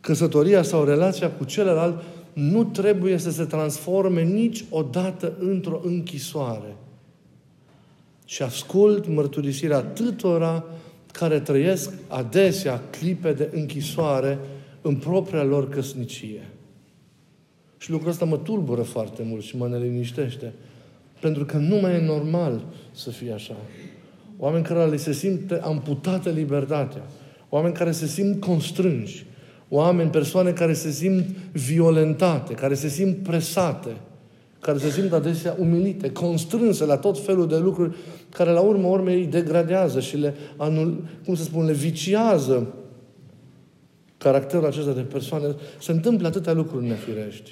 Căsătoria 0.00 0.62
sau 0.62 0.84
relația 0.84 1.30
cu 1.30 1.44
celălalt 1.44 2.02
nu 2.32 2.64
trebuie 2.64 3.16
să 3.16 3.30
se 3.30 3.44
transforme 3.44 4.22
niciodată 4.22 5.32
într-o 5.38 5.80
închisoare. 5.84 6.76
Și 8.24 8.42
ascult 8.42 9.06
mărturisirea 9.06 9.76
atâtora 9.76 10.64
care 11.12 11.40
trăiesc 11.40 11.92
adesea 12.08 12.82
clipe 12.90 13.32
de 13.32 13.50
închisoare 13.54 14.38
în 14.82 14.96
propria 14.96 15.42
lor 15.42 15.68
căsnicie. 15.68 16.50
Și 17.88 17.94
lucrul 17.94 18.12
ăsta 18.12 18.24
mă 18.24 18.36
tulbură 18.36 18.82
foarte 18.82 19.22
mult 19.26 19.42
și 19.42 19.56
mă 19.56 19.68
neliniștește. 19.68 20.52
Pentru 21.20 21.44
că 21.44 21.56
nu 21.56 21.76
mai 21.76 21.94
e 21.94 22.06
normal 22.06 22.64
să 22.92 23.10
fie 23.10 23.32
așa. 23.32 23.56
Oameni 24.38 24.64
care 24.64 24.86
le 24.86 24.96
se 24.96 25.12
simte 25.12 25.60
amputată 25.62 26.30
libertatea. 26.30 27.02
Oameni 27.48 27.74
care 27.74 27.90
se 27.90 28.06
simt 28.06 28.40
constrânși. 28.40 29.26
Oameni, 29.68 30.10
persoane 30.10 30.50
care 30.50 30.72
se 30.72 30.90
simt 30.90 31.24
violentate, 31.52 32.54
care 32.54 32.74
se 32.74 32.88
simt 32.88 33.16
presate, 33.16 33.96
care 34.60 34.78
se 34.78 34.90
simt 34.90 35.12
adesea 35.12 35.56
umilite, 35.58 36.12
constrânse 36.12 36.84
la 36.84 36.96
tot 36.96 37.24
felul 37.24 37.48
de 37.48 37.58
lucruri 37.58 37.96
care 38.30 38.50
la 38.50 38.60
urmă 38.60 38.88
urmei 38.88 39.18
îi 39.18 39.26
degradează 39.26 40.00
și 40.00 40.16
le, 40.16 40.34
anul, 40.56 41.04
cum 41.24 41.34
să 41.34 41.42
spun, 41.42 41.64
le 41.64 41.72
viciază 41.72 42.74
caracterul 44.18 44.66
acesta 44.66 44.92
de 44.92 45.00
persoane. 45.00 45.54
Se 45.80 45.92
întâmplă 45.92 46.26
atâtea 46.26 46.52
lucruri 46.52 46.86
nefirești. 46.86 47.50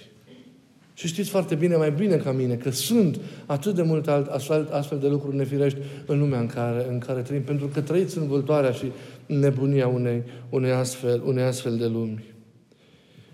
Și 0.96 1.06
știți 1.06 1.30
foarte 1.30 1.54
bine, 1.54 1.76
mai 1.76 1.90
bine 1.90 2.16
ca 2.16 2.32
mine, 2.32 2.54
că 2.54 2.70
sunt 2.70 3.20
atât 3.46 3.74
de 3.74 3.82
multe 3.82 4.10
alt, 4.10 4.26
astfel, 4.26 4.68
astfel 4.70 4.98
de 4.98 5.08
lucruri 5.08 5.36
nefirești 5.36 5.78
în 6.06 6.18
lumea 6.18 6.40
în 6.40 6.46
care, 6.46 6.86
în 6.88 6.98
care 6.98 7.20
trăim, 7.20 7.42
pentru 7.42 7.66
că 7.66 7.80
trăiți 7.80 8.18
în 8.18 8.26
vâltoarea 8.26 8.70
și 8.70 8.90
nebunia 9.26 9.88
unei, 9.88 10.22
unei, 10.50 10.70
astfel, 10.70 11.22
unei 11.26 11.44
astfel 11.44 11.76
de 11.76 11.86
lumi. 11.86 12.24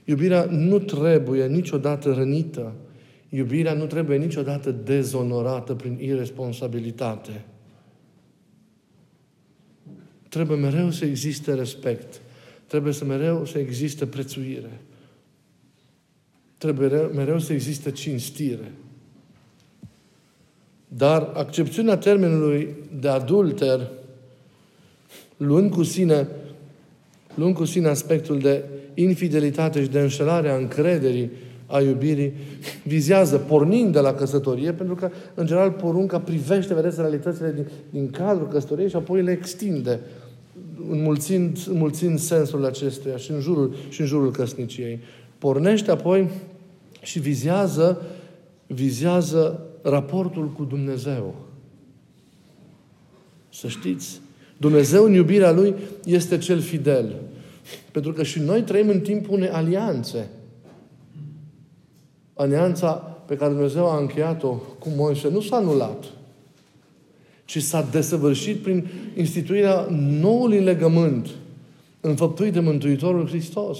Iubirea 0.04 0.44
nu 0.50 0.78
trebuie 0.78 1.46
niciodată 1.46 2.12
rănită. 2.12 2.72
Iubirea 3.28 3.72
nu 3.72 3.86
trebuie 3.86 4.16
niciodată 4.16 4.70
dezonorată 4.70 5.74
prin 5.74 5.98
irresponsabilitate. 6.00 7.44
Trebuie 10.28 10.58
mereu 10.58 10.90
să 10.90 11.04
existe 11.04 11.54
respect. 11.54 12.20
Trebuie 12.66 12.92
să 12.92 13.04
mereu 13.04 13.44
să 13.44 13.58
existe 13.58 14.06
prețuire. 14.06 14.80
Trebuie 16.62 16.88
mereu 17.14 17.38
să 17.38 17.52
existe 17.52 17.90
cinstire. 17.90 18.72
Dar 20.88 21.30
accepțiunea 21.34 21.96
termenului 21.96 22.74
de 23.00 23.08
adulter, 23.08 23.88
luând 25.36 25.70
cu 25.70 25.82
sine, 25.82 26.28
luând 27.34 27.54
cu 27.54 27.64
sine 27.64 27.88
aspectul 27.88 28.38
de 28.38 28.64
infidelitate 28.94 29.82
și 29.82 29.88
de 29.88 30.00
înșelare 30.00 30.50
a 30.50 30.56
încrederii, 30.56 31.30
a 31.66 31.80
iubirii, 31.80 32.32
vizează, 32.84 33.36
pornind 33.38 33.92
de 33.92 34.00
la 34.00 34.14
căsătorie, 34.14 34.72
pentru 34.72 34.94
că, 34.94 35.10
în 35.34 35.46
general, 35.46 35.70
porunca 35.70 36.20
privește, 36.20 36.74
vedeți, 36.74 37.00
realitățile 37.00 37.52
din, 37.52 37.66
din 37.90 38.10
cadrul 38.10 38.48
căsătoriei 38.48 38.88
și 38.88 38.96
apoi 38.96 39.22
le 39.22 39.30
extinde, 39.30 40.00
înmulțind, 40.90 41.58
înmulțind 41.68 42.18
sensul 42.18 42.64
acestuia 42.64 43.16
și 43.16 43.30
în 43.30 43.40
jurul, 43.40 43.74
și 43.88 44.00
în 44.00 44.06
jurul 44.06 44.30
căsniciei. 44.30 45.00
Pornește 45.38 45.90
apoi 45.90 46.28
și 47.02 47.18
vizează, 47.18 48.02
vizează 48.66 49.66
raportul 49.82 50.48
cu 50.48 50.64
Dumnezeu. 50.64 51.34
Să 53.48 53.68
știți, 53.68 54.20
Dumnezeu 54.56 55.04
în 55.04 55.12
iubirea 55.12 55.52
Lui 55.52 55.74
este 56.04 56.38
cel 56.38 56.60
fidel. 56.60 57.14
Pentru 57.90 58.12
că 58.12 58.22
și 58.22 58.38
noi 58.38 58.62
trăim 58.62 58.88
în 58.88 59.00
timpul 59.00 59.34
unei 59.34 59.48
alianțe. 59.48 60.28
Alianța 62.34 62.92
pe 63.26 63.36
care 63.36 63.52
Dumnezeu 63.52 63.90
a 63.90 63.98
încheiat-o 63.98 64.52
cu 64.78 64.88
Moise 64.96 65.28
nu 65.28 65.40
s-a 65.40 65.56
anulat, 65.56 66.04
ci 67.44 67.62
s-a 67.62 67.88
desăvârșit 67.90 68.56
prin 68.56 68.86
instituirea 69.16 69.86
noului 70.20 70.60
legământ 70.60 71.28
înfăptuit 72.00 72.52
de 72.52 72.60
Mântuitorul 72.60 73.28
Hristos 73.28 73.78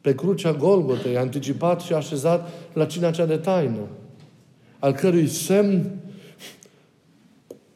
pe 0.00 0.14
crucea 0.14 0.52
Golgotei, 0.52 1.16
anticipat 1.16 1.80
și 1.80 1.92
așezat 1.92 2.50
la 2.72 2.84
cina 2.84 3.10
cea 3.10 3.26
de 3.26 3.36
taină, 3.36 3.86
al 4.78 4.92
cărui 4.92 5.28
semn 5.28 5.90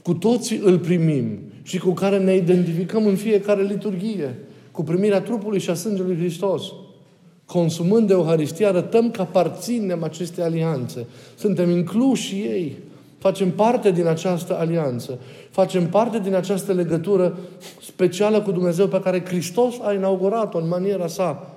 cu 0.03 0.15
toții 0.15 0.61
îl 0.65 0.79
primim 0.79 1.39
și 1.63 1.79
cu 1.79 1.91
care 1.91 2.19
ne 2.19 2.35
identificăm 2.35 3.07
în 3.07 3.17
fiecare 3.17 3.63
liturghie, 3.63 4.39
cu 4.71 4.83
primirea 4.83 5.21
trupului 5.21 5.59
și 5.59 5.71
a 5.71 5.75
sângelui 5.75 6.17
Hristos. 6.17 6.63
consumând 7.47 8.07
de 8.07 8.13
Euharistie, 8.13 8.67
arătăm 8.67 9.11
că 9.11 9.21
aparținem 9.21 10.03
aceste 10.03 10.43
alianțe. 10.43 11.07
Suntem 11.37 11.71
incluși 11.71 12.35
ei. 12.35 12.77
Facem 13.19 13.51
parte 13.51 13.91
din 13.91 14.07
această 14.07 14.59
alianță. 14.59 15.19
Facem 15.51 15.89
parte 15.89 16.19
din 16.19 16.35
această 16.35 16.73
legătură 16.73 17.39
specială 17.83 18.41
cu 18.41 18.53
Dumnezeu 18.53 18.87
pe 18.87 19.01
care 19.01 19.25
Hristos 19.25 19.75
a 19.83 19.93
inaugurat-o 19.93 20.59
în 20.59 20.69
maniera 20.69 21.07
sa 21.07 21.57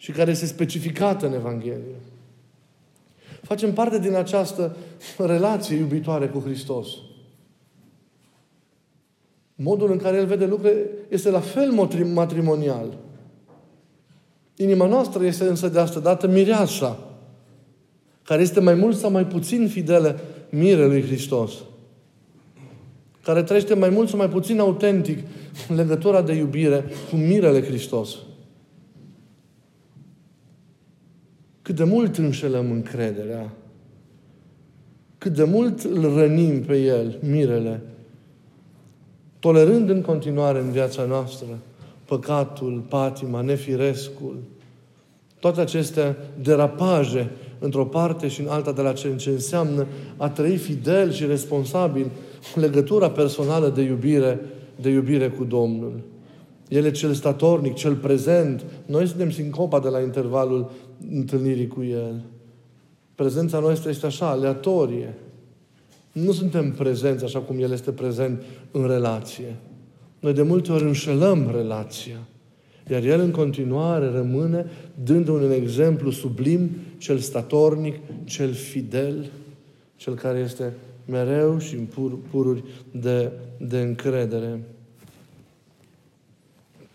și 0.00 0.12
care 0.12 0.30
este 0.30 0.46
specificată 0.46 1.26
în 1.26 1.32
Evanghelie. 1.32 2.00
Facem 3.42 3.72
parte 3.72 3.98
din 3.98 4.14
această 4.14 4.76
relație 5.18 5.76
iubitoare 5.76 6.26
cu 6.26 6.38
Hristos. 6.38 6.88
Modul 9.54 9.90
în 9.90 9.98
care 9.98 10.16
El 10.16 10.26
vede 10.26 10.46
lucrurile 10.46 10.86
este 11.08 11.30
la 11.30 11.40
fel 11.40 11.70
matrimonial. 12.14 12.98
Inima 14.56 14.86
noastră 14.86 15.24
este 15.24 15.44
însă 15.44 15.68
de 15.68 15.78
asta 15.78 16.00
dată 16.00 16.26
mireasa, 16.26 16.98
care 18.22 18.42
este 18.42 18.60
mai 18.60 18.74
mult 18.74 18.96
sau 18.96 19.10
mai 19.10 19.26
puțin 19.26 19.68
fidelă 19.68 20.20
mirelui 20.50 21.02
Hristos. 21.02 21.52
Care 23.22 23.42
trăiește 23.42 23.74
mai 23.74 23.88
mult 23.88 24.08
sau 24.08 24.18
mai 24.18 24.28
puțin 24.28 24.60
autentic 24.60 25.18
în 25.68 25.76
legătura 25.76 26.22
de 26.22 26.32
iubire 26.32 26.84
cu 27.10 27.16
mirele 27.16 27.62
Hristos. 27.62 28.16
Cât 31.70 31.78
de 31.78 31.84
mult 31.84 32.16
înșelăm 32.16 32.70
încrederea. 32.70 33.52
Cât 35.18 35.32
de 35.32 35.44
mult 35.44 35.82
îl 35.82 36.14
rănim 36.14 36.62
pe 36.62 36.76
El, 36.76 37.18
mirele. 37.22 37.82
Tolerând 39.38 39.90
în 39.90 40.00
continuare 40.00 40.58
în 40.58 40.70
viața 40.70 41.04
noastră 41.04 41.46
păcatul, 42.04 42.82
patima, 42.88 43.40
nefirescul, 43.40 44.36
toate 45.40 45.60
aceste 45.60 46.16
derapaje 46.42 47.30
într-o 47.58 47.84
parte 47.84 48.28
și 48.28 48.40
în 48.40 48.48
alta 48.48 48.72
de 48.72 48.82
la 48.82 48.92
ce, 48.92 49.16
ce 49.16 49.30
înseamnă 49.30 49.86
a 50.16 50.28
trăi 50.28 50.56
fidel 50.56 51.12
și 51.12 51.26
responsabil 51.26 52.10
legătura 52.54 53.10
personală 53.10 53.68
de 53.68 53.82
iubire, 53.82 54.40
de 54.80 54.88
iubire 54.88 55.28
cu 55.28 55.44
Domnul. 55.44 56.00
El 56.68 56.84
e 56.84 56.90
cel 56.90 57.12
statornic, 57.12 57.74
cel 57.74 57.94
prezent. 57.94 58.64
Noi 58.86 59.06
suntem 59.06 59.30
sincopa 59.30 59.80
de 59.80 59.88
la 59.88 60.00
intervalul 60.00 60.70
întâlnirii 61.12 61.66
cu 61.66 61.82
El. 61.82 62.22
Prezența 63.14 63.58
noastră 63.58 63.90
este 63.90 64.06
așa, 64.06 64.28
aleatorie. 64.28 65.14
Nu 66.12 66.32
suntem 66.32 66.72
prezenți 66.72 67.24
așa 67.24 67.38
cum 67.38 67.58
El 67.58 67.72
este 67.72 67.90
prezent 67.92 68.42
în 68.70 68.86
relație. 68.86 69.56
Noi 70.20 70.32
de 70.32 70.42
multe 70.42 70.72
ori 70.72 70.84
înșelăm 70.84 71.50
relația. 71.50 72.18
Iar 72.90 73.02
El 73.02 73.20
în 73.20 73.30
continuare 73.30 74.10
rămâne 74.10 74.66
dând 75.04 75.28
un 75.28 75.52
exemplu 75.52 76.10
sublim, 76.10 76.70
cel 76.98 77.18
statornic, 77.18 77.94
cel 78.24 78.52
fidel, 78.52 79.30
cel 79.96 80.14
care 80.14 80.38
este 80.38 80.72
mereu 81.06 81.58
și 81.58 81.74
în 81.74 81.84
pur, 81.84 82.18
pururi 82.30 82.64
de, 82.92 83.32
de 83.58 83.80
încredere. 83.80 84.62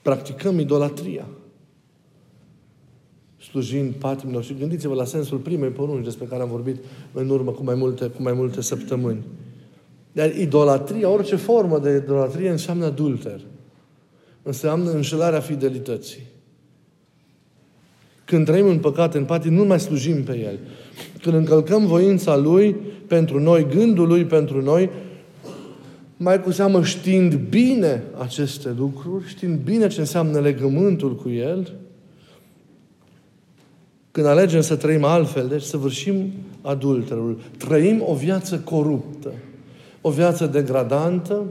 Practicăm 0.02 0.60
idolatria 0.60 1.28
slujind 3.50 3.94
patimilor. 3.94 4.44
Și 4.44 4.56
gândiți-vă 4.60 4.94
la 4.94 5.06
sensul 5.06 5.38
primei 5.38 5.70
porunci 5.70 6.04
despre 6.04 6.26
care 6.26 6.42
am 6.42 6.50
vorbit 6.50 6.76
în 7.14 7.30
urmă 7.30 7.52
cu 7.52 7.64
mai 7.64 7.76
multe, 7.76 8.06
cu 8.06 8.22
mai 8.22 8.34
multe 8.34 8.62
săptămâni. 8.62 9.24
Dar 10.12 10.36
idolatria, 10.36 11.10
orice 11.10 11.36
formă 11.36 11.80
de 11.80 12.02
idolatrie 12.04 12.50
înseamnă 12.50 12.86
adulter. 12.86 13.42
Înseamnă 14.44 14.92
înșelarea 14.92 15.40
fidelității. 15.40 16.22
Când 18.26 18.46
trăim 18.46 18.68
în 18.68 18.80
păcat, 18.80 19.16
în 19.16 19.26
patim, 19.26 19.54
nu 19.54 19.64
mai 19.64 19.80
slujim 19.80 20.24
pe 20.24 20.40
El. 20.40 20.60
Când 21.22 21.36
încălcăm 21.36 21.86
voința 21.86 22.38
Lui 22.38 22.76
pentru 23.08 23.40
noi, 23.40 23.68
gândul 23.70 24.08
Lui 24.08 24.26
pentru 24.26 24.62
noi, 24.62 24.90
mai 26.18 26.42
cu 26.42 26.52
seamă 26.52 26.84
știind 26.84 27.36
bine 27.36 28.04
aceste 28.18 28.74
lucruri, 28.78 29.28
știind 29.28 29.60
bine 29.60 29.88
ce 29.88 30.00
înseamnă 30.00 30.40
legământul 30.40 31.16
cu 31.16 31.30
El, 31.30 31.72
când 34.16 34.28
alegem 34.28 34.62
să 34.62 34.76
trăim 34.76 35.04
altfel, 35.04 35.48
deci 35.48 35.62
să 35.62 35.78
vârșim 35.78 36.32
adulterul, 36.62 37.40
trăim 37.58 38.04
o 38.06 38.14
viață 38.14 38.62
coruptă, 38.64 39.32
o 40.02 40.10
viață 40.10 40.46
degradantă, 40.46 41.44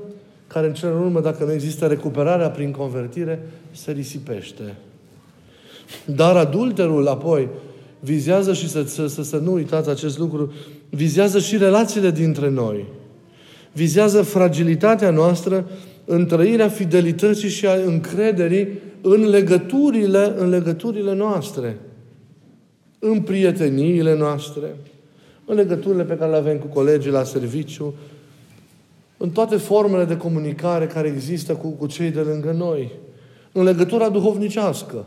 care 0.46 0.66
în 0.66 0.72
cel 0.72 0.92
urmă, 0.92 1.20
dacă 1.20 1.44
nu 1.44 1.52
există 1.52 1.86
recuperarea 1.86 2.50
prin 2.50 2.70
convertire, 2.70 3.48
se 3.70 3.92
risipește. 3.92 4.76
Dar 6.04 6.36
adulterul, 6.36 7.08
apoi, 7.08 7.48
vizează 8.00 8.52
și 8.52 8.68
să, 8.68 8.82
să, 8.82 9.06
să, 9.06 9.22
să 9.22 9.36
nu 9.36 9.52
uitați 9.52 9.88
acest 9.88 10.18
lucru, 10.18 10.52
vizează 10.90 11.38
și 11.38 11.56
relațiile 11.56 12.10
dintre 12.10 12.50
noi. 12.50 12.84
Vizează 13.72 14.22
fragilitatea 14.22 15.10
noastră 15.10 15.66
în 16.04 16.26
trăirea 16.26 16.68
fidelității 16.68 17.48
și 17.48 17.66
a 17.66 17.74
încrederii 17.74 18.68
în 19.00 19.28
legăturile, 19.28 20.34
în 20.36 20.48
legăturile 20.48 21.14
noastre 21.14 21.78
în 23.06 23.20
prieteniile 23.20 24.16
noastre, 24.16 24.76
în 25.44 25.54
legăturile 25.54 26.04
pe 26.04 26.16
care 26.16 26.30
le 26.30 26.36
avem 26.36 26.58
cu 26.58 26.66
colegii 26.66 27.10
la 27.10 27.24
serviciu, 27.24 27.94
în 29.16 29.30
toate 29.30 29.56
formele 29.56 30.04
de 30.04 30.16
comunicare 30.16 30.86
care 30.86 31.08
există 31.08 31.54
cu, 31.54 31.68
cu 31.68 31.86
cei 31.86 32.10
de 32.10 32.20
lângă 32.20 32.52
noi, 32.52 32.90
în 33.52 33.62
legătura 33.62 34.08
duhovnicească. 34.08 35.06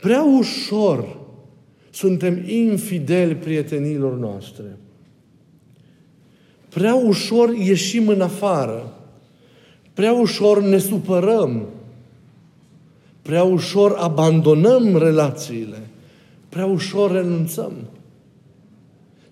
Prea 0.00 0.22
ușor 0.22 1.18
suntem 1.90 2.42
infideli 2.46 3.34
prietenilor 3.34 4.18
noastre. 4.18 4.78
Prea 6.68 6.94
ușor 6.94 7.54
ieșim 7.54 8.08
în 8.08 8.20
afară. 8.20 8.98
Prea 9.94 10.12
ușor 10.12 10.62
ne 10.62 10.78
supărăm 10.78 11.68
Prea 13.24 13.42
ușor 13.42 13.96
abandonăm 13.98 14.96
relațiile. 14.96 15.78
Prea 16.48 16.66
ușor 16.66 17.10
renunțăm. 17.10 17.72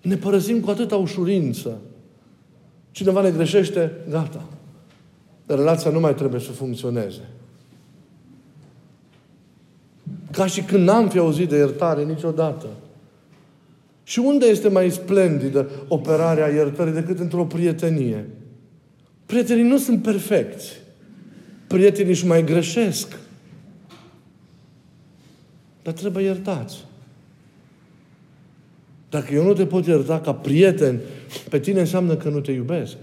Ne 0.01 0.15
părăsim 0.15 0.59
cu 0.59 0.69
atâta 0.69 0.95
ușurință. 0.95 1.77
Cineva 2.91 3.21
ne 3.21 3.31
greșește, 3.31 3.91
gata. 4.09 4.43
Relația 5.45 5.91
nu 5.91 5.99
mai 5.99 6.15
trebuie 6.15 6.41
să 6.41 6.51
funcționeze. 6.51 7.21
Ca 10.31 10.45
și 10.45 10.61
când 10.61 10.83
n-am 10.83 11.09
fi 11.09 11.17
auzit 11.17 11.49
de 11.49 11.55
iertare 11.55 12.03
niciodată. 12.03 12.67
Și 14.03 14.19
unde 14.19 14.45
este 14.45 14.69
mai 14.69 14.91
splendidă 14.91 15.69
operarea 15.87 16.47
iertării 16.47 16.93
decât 16.93 17.19
într-o 17.19 17.45
prietenie? 17.45 18.25
Prietenii 19.25 19.63
nu 19.63 19.77
sunt 19.77 20.01
perfecți. 20.01 20.71
Prietenii 21.67 22.11
își 22.11 22.27
mai 22.27 22.43
greșesc. 22.43 23.19
Dar 25.83 25.93
trebuie 25.93 26.23
iertați. 26.23 26.85
Dacă 29.09 29.33
eu 29.33 29.43
nu 29.43 29.53
te 29.53 29.65
pot 29.65 29.85
ierta 29.85 30.19
ca 30.19 30.33
prieten, 30.33 30.99
pe 31.49 31.59
tine 31.59 31.79
înseamnă 31.79 32.15
că 32.15 32.29
nu 32.29 32.39
te 32.39 32.51
iubesc. 32.51 32.95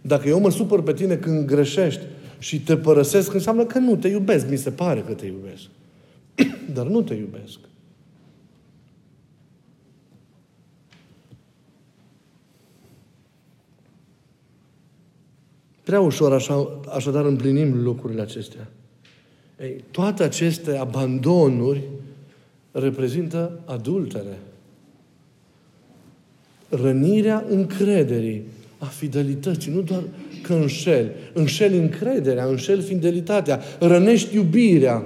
Dacă 0.00 0.28
eu 0.28 0.40
mă 0.40 0.50
supăr 0.50 0.82
pe 0.82 0.92
tine 0.92 1.16
când 1.16 1.46
greșești 1.46 2.02
și 2.38 2.60
te 2.60 2.76
părăsesc, 2.76 3.34
înseamnă 3.34 3.64
că 3.64 3.78
nu 3.78 3.96
te 3.96 4.08
iubesc. 4.08 4.48
Mi 4.48 4.56
se 4.56 4.70
pare 4.70 5.00
că 5.00 5.12
te 5.12 5.26
iubesc. 5.26 5.62
Dar 6.74 6.86
nu 6.86 7.02
te 7.02 7.14
iubesc. 7.14 7.58
Prea 15.82 16.00
ușor 16.00 16.32
așa, 16.32 16.80
așadar 16.94 17.24
împlinim 17.24 17.82
lucrurile 17.82 18.22
acestea. 18.22 18.68
Ei, 19.60 19.84
toate 19.90 20.22
aceste 20.22 20.76
abandonuri 20.76 21.82
reprezintă 22.78 23.60
adultere. 23.64 24.38
Rănirea 26.68 27.44
încrederii, 27.48 28.42
a 28.78 28.84
fidelității, 28.84 29.72
nu 29.72 29.80
doar 29.80 30.02
că 30.42 30.52
înșel. 30.52 31.10
Înșel 31.32 31.72
încrederea, 31.74 32.44
înșel 32.44 32.82
fidelitatea, 32.82 33.60
rănești 33.78 34.34
iubirea. 34.34 35.04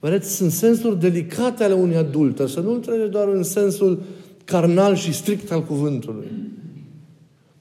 Vedeți, 0.00 0.36
sunt 0.36 0.50
sensuri 0.50 1.00
delicate 1.00 1.64
ale 1.64 1.74
unui 1.74 1.96
adulter, 1.96 2.48
să 2.48 2.60
nu 2.60 2.72
înțelege 2.72 3.06
doar 3.06 3.28
în 3.28 3.42
sensul 3.42 4.02
carnal 4.44 4.94
și 4.94 5.12
strict 5.12 5.50
al 5.50 5.64
cuvântului. 5.64 6.26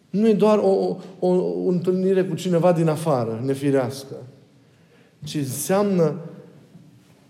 Nu 0.10 0.28
e 0.28 0.34
doar 0.34 0.58
o, 0.58 0.98
o, 1.20 1.28
o 1.28 1.70
întâlnire 1.70 2.24
cu 2.24 2.36
cineva 2.36 2.72
din 2.72 2.88
afară, 2.88 3.42
nefirească, 3.46 4.16
ci 5.24 5.36
înseamnă 5.36 6.16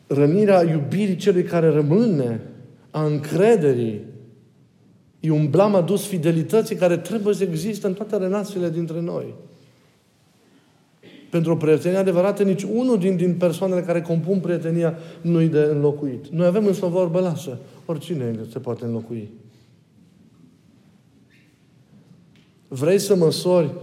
rănirea 0.08 0.70
iubirii 0.70 1.16
celui 1.16 1.44
care 1.44 1.70
rămâne, 1.70 2.42
a 2.92 3.06
încrederii. 3.06 4.02
E 5.20 5.32
un 5.32 5.50
blam 5.50 5.76
adus 5.76 6.06
fidelității 6.06 6.76
care 6.76 6.98
trebuie 6.98 7.34
să 7.34 7.44
existe 7.44 7.88
în 7.88 7.94
toate 7.94 8.18
relațiile 8.18 8.70
dintre 8.70 9.02
noi. 9.02 9.34
pentru 11.30 11.52
o 11.52 11.56
prietenie 11.56 11.98
adevărată, 11.98 12.44
nici 12.44 12.64
unul 12.64 13.00
din, 13.00 13.16
din 13.16 13.36
persoanele 13.36 13.82
care 13.82 14.02
compun 14.02 14.40
prietenia 14.40 14.98
nu-i 15.22 15.48
de 15.48 15.60
înlocuit. 15.60 16.28
Noi 16.28 16.46
avem 16.46 16.66
însă 16.66 16.86
o 16.86 16.90
vorbă 16.90 17.20
lasă. 17.20 17.58
Oricine 17.86 18.40
se 18.52 18.60
poate 18.60 18.86
înlocui. 18.86 19.30
Vrei 22.68 23.00
să 23.00 23.16
măsori 23.16 23.74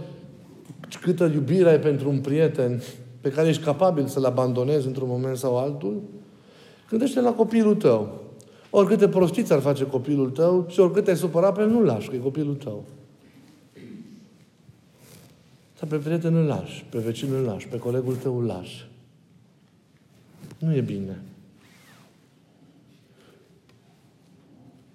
câtă 1.01 1.31
iubire 1.33 1.69
ai 1.69 1.79
pentru 1.79 2.09
un 2.09 2.19
prieten 2.19 2.81
pe 3.25 3.31
care 3.31 3.47
ești 3.47 3.63
capabil 3.63 4.07
să-l 4.07 4.25
abandonezi 4.25 4.87
într-un 4.87 5.07
moment 5.07 5.37
sau 5.37 5.57
altul? 5.57 6.01
Gândește 6.89 7.21
la 7.21 7.31
copilul 7.31 7.75
tău. 7.75 8.21
Oricâte 8.69 9.07
prostiți 9.07 9.53
ar 9.53 9.59
face 9.59 9.85
copilul 9.85 10.29
tău 10.29 10.65
și 10.69 10.79
oricât 10.79 11.07
ai 11.07 11.17
supărat 11.17 11.55
pe 11.55 11.61
el, 11.61 11.69
nu 11.69 11.83
lași, 11.83 12.09
că 12.09 12.15
e 12.15 12.19
copilul 12.19 12.55
tău. 12.55 12.83
Dar 15.79 15.89
pe 15.89 15.95
prietenul 15.95 16.41
îl 16.41 16.47
lași, 16.47 16.85
pe 16.89 16.97
vecinul 16.97 17.37
îl 17.37 17.43
lași, 17.43 17.67
pe 17.67 17.77
colegul 17.77 18.15
tău 18.15 18.39
îl 18.39 18.45
lași. 18.45 18.87
Nu 20.57 20.75
e 20.75 20.81
bine. 20.81 21.21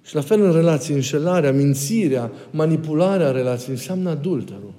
Și 0.02 0.14
la 0.14 0.20
fel 0.20 0.42
în 0.42 0.52
relații, 0.52 0.94
înșelarea, 0.94 1.52
mințirea, 1.52 2.32
manipularea 2.50 3.30
relației 3.30 3.74
înseamnă 3.74 4.10
adulterul. 4.10 4.72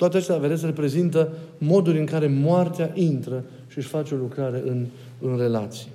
Toate 0.00 0.16
acestea, 0.16 0.36
vedeți, 0.36 0.64
reprezintă 0.64 1.32
moduri 1.58 1.98
în 1.98 2.04
care 2.04 2.26
moartea 2.26 2.92
intră 2.94 3.44
și 3.68 3.78
își 3.78 3.88
face 3.88 4.14
o 4.14 4.16
lucrare 4.16 4.62
în, 4.66 4.86
în 5.18 5.36
relații. 5.38 5.88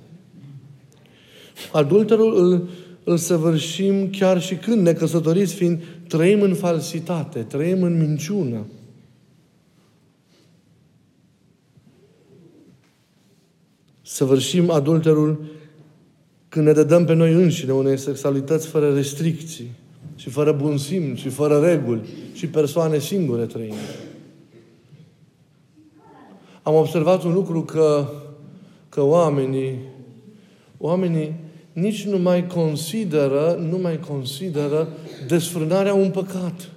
Adulterul 1.72 2.36
îl, 2.36 2.68
îl 3.04 3.16
săvârșim 3.16 4.10
chiar 4.10 4.40
și 4.40 4.54
când 4.54 4.82
ne 4.82 4.92
căsătoriți, 4.92 5.54
fiind 5.54 5.82
trăim 6.08 6.40
în 6.40 6.54
falsitate, 6.54 7.42
trăim 7.42 7.82
în 7.82 7.98
minciună. 7.98 8.66
Săvârșim 14.02 14.70
adulterul 14.70 15.44
când 16.48 16.66
ne 16.66 16.82
dăm 16.82 17.04
pe 17.04 17.14
noi 17.14 17.32
înșine 17.32 17.72
unei 17.72 17.98
sexualități 17.98 18.66
fără 18.66 18.94
restricții 18.94 19.70
și 20.26 20.32
fără 20.32 20.52
bun 20.52 20.78
simț 20.78 21.18
și 21.18 21.28
fără 21.28 21.58
reguli 21.58 22.00
și 22.32 22.46
persoane 22.46 22.98
singure 22.98 23.46
trăim. 23.46 23.74
Am 26.62 26.74
observat 26.74 27.22
un 27.22 27.32
lucru 27.32 27.62
că, 27.62 28.08
că 28.88 29.02
oamenii, 29.02 29.78
oamenii 30.78 31.34
nici 31.72 32.06
nu 32.06 32.18
mai 32.18 32.46
consideră, 32.46 33.58
nu 33.70 33.78
mai 33.78 34.00
consideră 34.00 34.88
desfrânarea 35.26 35.94
un 35.94 36.10
păcat. 36.10 36.70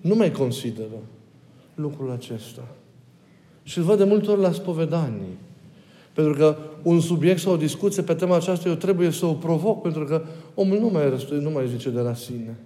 Nu 0.00 0.14
mai 0.14 0.32
consideră 0.32 0.98
lucrul 1.74 2.10
acesta. 2.10 2.68
Și 3.62 3.78
îl 3.78 3.84
văd 3.84 3.98
de 3.98 4.04
multe 4.04 4.30
ori 4.30 4.40
la 4.40 4.52
spovedanii. 4.52 5.38
Pentru 6.12 6.34
că 6.34 6.56
un 6.82 7.00
subiect 7.00 7.40
sau 7.40 7.52
o 7.52 7.56
discuție 7.56 8.02
pe 8.02 8.14
tema 8.14 8.36
aceasta 8.36 8.68
eu 8.68 8.74
trebuie 8.74 9.10
să 9.10 9.26
o 9.26 9.32
provoc, 9.32 9.82
pentru 9.82 10.04
că 10.04 10.22
omul 10.54 10.78
nu 10.78 10.88
mai, 10.88 11.10
răstu, 11.10 11.34
nu 11.34 11.50
mai 11.50 11.68
zice 11.68 11.90
de 11.90 12.00
la 12.00 12.14
sine. 12.14 12.58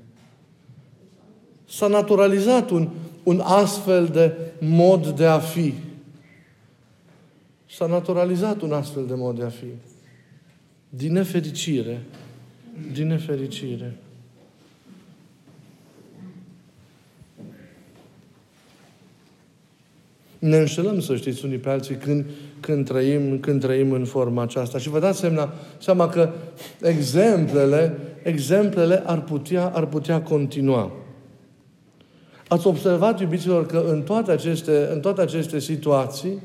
S-a 1.68 1.86
naturalizat 1.86 2.70
un, 2.70 2.88
un 3.22 3.40
astfel 3.44 4.06
de 4.06 4.32
mod 4.60 5.06
de 5.06 5.26
a 5.26 5.38
fi. 5.38 5.74
S-a 7.70 7.86
naturalizat 7.86 8.60
un 8.60 8.72
astfel 8.72 9.06
de 9.06 9.14
mod 9.14 9.38
de 9.38 9.44
a 9.44 9.48
fi. 9.48 9.66
Din 10.88 11.12
nefericire. 11.12 12.02
Din 12.92 13.06
nefericire. 13.06 13.96
Ne 20.46 20.56
înșelăm, 20.56 21.00
să 21.00 21.16
știți, 21.16 21.44
unii 21.44 21.58
pe 21.58 21.68
alții 21.68 21.94
când, 21.94 22.24
când, 22.60 22.86
trăim, 22.86 23.38
când 23.38 23.60
trăim 23.60 23.92
în 23.92 24.04
forma 24.04 24.42
aceasta. 24.42 24.78
Și 24.78 24.88
vă 24.88 24.98
dați 24.98 25.18
semna, 25.18 25.52
seama 25.78 26.08
că 26.08 26.30
exemplele, 26.82 27.98
exemplele 28.22 29.02
ar 29.06 29.22
putea, 29.22 29.66
ar 29.74 29.86
putea 29.86 30.22
continua. 30.22 30.92
Ați 32.48 32.66
observat, 32.66 33.20
iubiților, 33.20 33.66
că 33.66 33.84
în 33.88 34.02
toate 34.02 34.30
aceste, 34.30 34.88
în 34.92 35.00
toate 35.00 35.20
aceste 35.20 35.58
situații, 35.58 36.40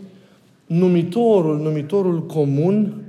numitorul, 0.65 1.57
numitorul 1.57 2.25
comun, 2.25 3.03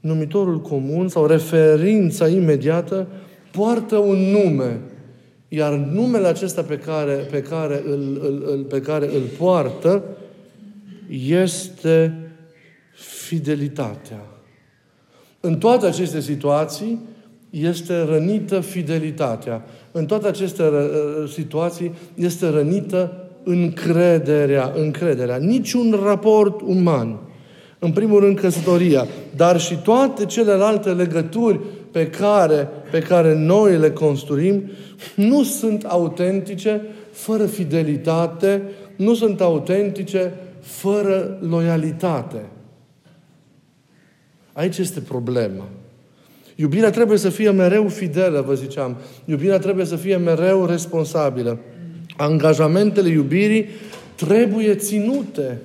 numitorul 0.00 0.60
comun 0.60 1.08
sau 1.08 1.26
referința 1.26 2.28
imediată 2.28 3.06
poartă 3.50 3.96
un 3.96 4.16
nume. 4.16 4.80
Iar 5.56 5.72
numele 5.72 6.26
acesta 6.26 6.62
pe 6.62 6.78
care, 6.78 7.12
pe 7.14 7.42
care, 7.42 7.82
îl, 7.86 8.20
îl, 8.22 8.44
îl, 8.46 8.64
pe 8.68 8.80
care 8.80 9.06
îl 9.06 9.22
poartă 9.38 10.02
este 11.28 12.18
fidelitatea. 13.26 14.26
În 15.40 15.58
toate 15.58 15.86
aceste 15.86 16.20
situații 16.20 17.00
este 17.50 18.02
rănită 18.02 18.60
fidelitatea. 18.60 19.64
În 19.92 20.06
toate 20.06 20.26
aceste 20.26 20.64
situații 21.32 21.94
este 22.14 22.48
rănită 22.48 23.28
încrederea, 23.44 24.72
încrederea. 24.76 25.36
Niciun 25.36 26.00
raport 26.04 26.60
uman, 26.60 27.18
în 27.78 27.92
primul 27.92 28.20
rând 28.20 28.38
căsătoria, 28.38 29.06
dar 29.36 29.60
și 29.60 29.76
toate 29.76 30.24
celelalte 30.24 30.90
legături 30.90 31.60
pe 31.90 32.06
care, 32.06 32.68
pe 32.94 33.00
care 33.00 33.34
noi 33.34 33.78
le 33.78 33.90
construim, 33.90 34.70
nu 35.14 35.42
sunt 35.42 35.84
autentice 35.84 36.82
fără 37.12 37.46
fidelitate, 37.46 38.62
nu 38.96 39.14
sunt 39.14 39.40
autentice 39.40 40.32
fără 40.60 41.38
loialitate. 41.48 42.46
Aici 44.52 44.78
este 44.78 45.00
problema. 45.00 45.68
Iubirea 46.54 46.90
trebuie 46.90 47.18
să 47.18 47.28
fie 47.28 47.50
mereu 47.50 47.88
fidelă, 47.88 48.40
vă 48.40 48.54
ziceam. 48.54 48.96
Iubirea 49.24 49.58
trebuie 49.58 49.84
să 49.84 49.96
fie 49.96 50.16
mereu 50.16 50.66
responsabilă. 50.66 51.58
Angajamentele 52.16 53.08
iubirii 53.08 53.66
trebuie 54.14 54.74
ținute. 54.74 55.60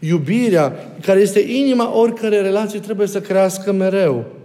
Iubirea, 0.00 0.72
care 1.00 1.20
este 1.20 1.40
inima 1.40 1.98
oricărei 1.98 2.42
relații, 2.42 2.80
trebuie 2.80 3.06
să 3.06 3.20
crească 3.20 3.72
mereu. 3.72 4.35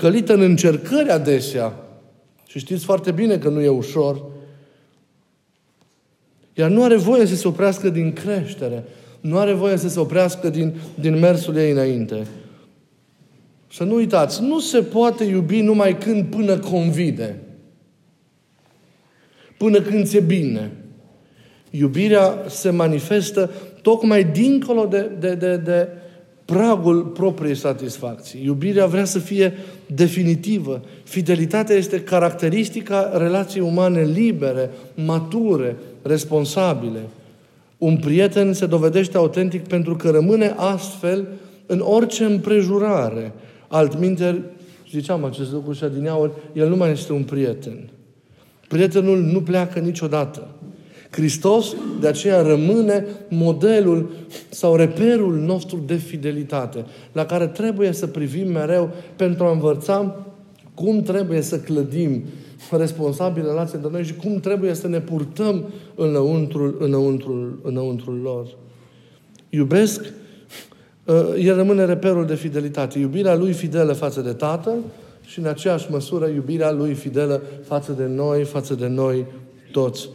Călită 0.00 0.34
în 0.34 0.40
încercări 0.40 1.08
adesea. 1.08 1.74
Și 2.46 2.58
știți 2.58 2.84
foarte 2.84 3.10
bine 3.10 3.38
că 3.38 3.48
nu 3.48 3.60
e 3.60 3.68
ușor. 3.68 4.22
Iar 6.54 6.70
nu 6.70 6.82
are 6.82 6.96
voie 6.96 7.26
să 7.26 7.34
se 7.34 7.48
oprească 7.48 7.88
din 7.88 8.12
creștere. 8.12 8.84
Nu 9.20 9.38
are 9.38 9.52
voie 9.52 9.76
să 9.76 9.88
se 9.88 10.00
oprească 10.00 10.48
din, 10.48 10.74
din 10.94 11.18
mersul 11.18 11.56
ei 11.56 11.70
înainte. 11.70 12.26
Să 13.72 13.84
nu 13.84 13.94
uitați, 13.94 14.42
nu 14.42 14.58
se 14.58 14.82
poate 14.82 15.24
iubi 15.24 15.60
numai 15.60 15.98
când 15.98 16.24
până 16.24 16.58
convide 16.58 17.40
până 19.60 19.80
când 19.80 20.06
ți-e 20.06 20.20
bine. 20.20 20.70
Iubirea 21.70 22.44
se 22.48 22.70
manifestă 22.70 23.50
tocmai 23.82 24.24
dincolo 24.24 24.86
de, 24.86 25.10
de, 25.18 25.34
de, 25.34 25.56
de 25.56 25.88
pragul 26.50 27.02
propriei 27.02 27.54
satisfacții. 27.54 28.44
Iubirea 28.44 28.86
vrea 28.86 29.04
să 29.04 29.18
fie 29.18 29.52
definitivă. 29.86 30.80
Fidelitatea 31.04 31.76
este 31.76 32.00
caracteristica 32.00 33.10
relației 33.16 33.62
umane 33.62 34.02
libere, 34.02 34.70
mature, 34.94 35.76
responsabile. 36.02 37.00
Un 37.78 37.96
prieten 37.96 38.52
se 38.52 38.66
dovedește 38.66 39.16
autentic 39.16 39.66
pentru 39.66 39.96
că 39.96 40.10
rămâne 40.10 40.54
astfel 40.56 41.28
în 41.66 41.80
orice 41.84 42.24
împrejurare. 42.24 43.32
Altminteri, 43.68 44.42
ziceam 44.90 45.24
acest 45.24 45.52
lucru 45.52 45.72
și 45.72 45.84
adineauri, 45.84 46.32
el 46.52 46.68
nu 46.68 46.76
mai 46.76 46.90
este 46.90 47.12
un 47.12 47.22
prieten. 47.22 47.90
Prietenul 48.68 49.18
nu 49.18 49.40
pleacă 49.40 49.78
niciodată. 49.78 50.48
Hristos 51.10 51.74
de 52.00 52.06
aceea 52.06 52.42
rămâne 52.42 53.06
modelul 53.28 54.10
sau 54.48 54.76
reperul 54.76 55.34
nostru 55.34 55.82
de 55.86 55.94
fidelitate, 55.94 56.84
la 57.12 57.26
care 57.26 57.46
trebuie 57.46 57.92
să 57.92 58.06
privim 58.06 58.50
mereu 58.50 58.90
pentru 59.16 59.44
a 59.44 59.50
învăța 59.50 60.26
cum 60.74 61.02
trebuie 61.02 61.40
să 61.40 61.58
clădim 61.58 62.22
responsabile 62.70 63.46
relații 63.46 63.74
între 63.76 63.90
noi 63.92 64.04
și 64.04 64.14
cum 64.14 64.40
trebuie 64.40 64.74
să 64.74 64.88
ne 64.88 65.00
purtăm 65.00 65.64
înăuntrul, 65.94 66.76
înăuntrul, 66.80 67.60
înăuntrul 67.62 68.20
lor. 68.22 68.46
Iubesc, 69.48 70.00
uh, 71.04 71.14
el 71.38 71.56
rămâne 71.56 71.84
reperul 71.84 72.26
de 72.26 72.34
fidelitate. 72.34 72.98
Iubirea 72.98 73.34
lui 73.34 73.52
fidelă 73.52 73.92
față 73.92 74.20
de 74.20 74.32
Tatăl 74.32 74.78
și 75.26 75.38
în 75.38 75.46
aceeași 75.46 75.90
măsură 75.90 76.26
iubirea 76.26 76.72
Lui 76.72 76.94
fidelă 76.94 77.42
față 77.62 77.92
de 77.92 78.06
noi, 78.06 78.44
față 78.44 78.74
de 78.74 78.86
noi 78.86 79.26
toți. 79.72 80.08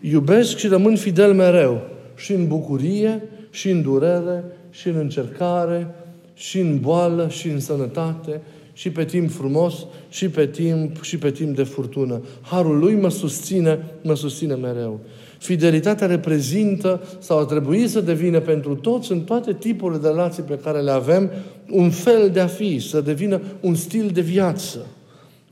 Iubesc 0.00 0.56
și 0.56 0.66
rămân 0.66 0.96
fidel 0.96 1.34
mereu, 1.34 1.80
și 2.16 2.32
în 2.32 2.46
bucurie, 2.46 3.22
și 3.50 3.70
în 3.70 3.82
durere, 3.82 4.44
și 4.70 4.88
în 4.88 4.96
încercare, 4.96 5.94
și 6.34 6.58
în 6.58 6.78
boală, 6.80 7.28
și 7.28 7.48
în 7.48 7.60
sănătate, 7.60 8.40
și 8.72 8.90
pe 8.90 9.04
timp 9.04 9.30
frumos, 9.30 9.74
și 10.08 10.28
pe 10.28 10.46
timp, 10.46 11.02
și 11.02 11.18
pe 11.18 11.30
timp 11.30 11.56
de 11.56 11.62
furtună. 11.62 12.22
Harul 12.40 12.78
Lui 12.78 12.94
mă 12.94 13.10
susține, 13.10 13.78
mă 14.02 14.14
susține 14.14 14.54
mereu. 14.54 15.00
Fidelitatea 15.38 16.06
reprezintă 16.06 17.02
sau 17.18 17.38
ar 17.38 17.44
trebui 17.44 17.88
să 17.88 18.00
devină 18.00 18.40
pentru 18.40 18.74
toți, 18.74 19.12
în 19.12 19.20
toate 19.20 19.52
tipurile 19.52 20.00
de 20.00 20.08
relații 20.08 20.42
pe 20.42 20.58
care 20.62 20.80
le 20.80 20.90
avem, 20.90 21.30
un 21.70 21.90
fel 21.90 22.30
de 22.32 22.40
a 22.40 22.46
fi, 22.46 22.78
să 22.78 23.00
devină 23.00 23.40
un 23.60 23.74
stil 23.74 24.10
de 24.12 24.20
viață. 24.20 24.86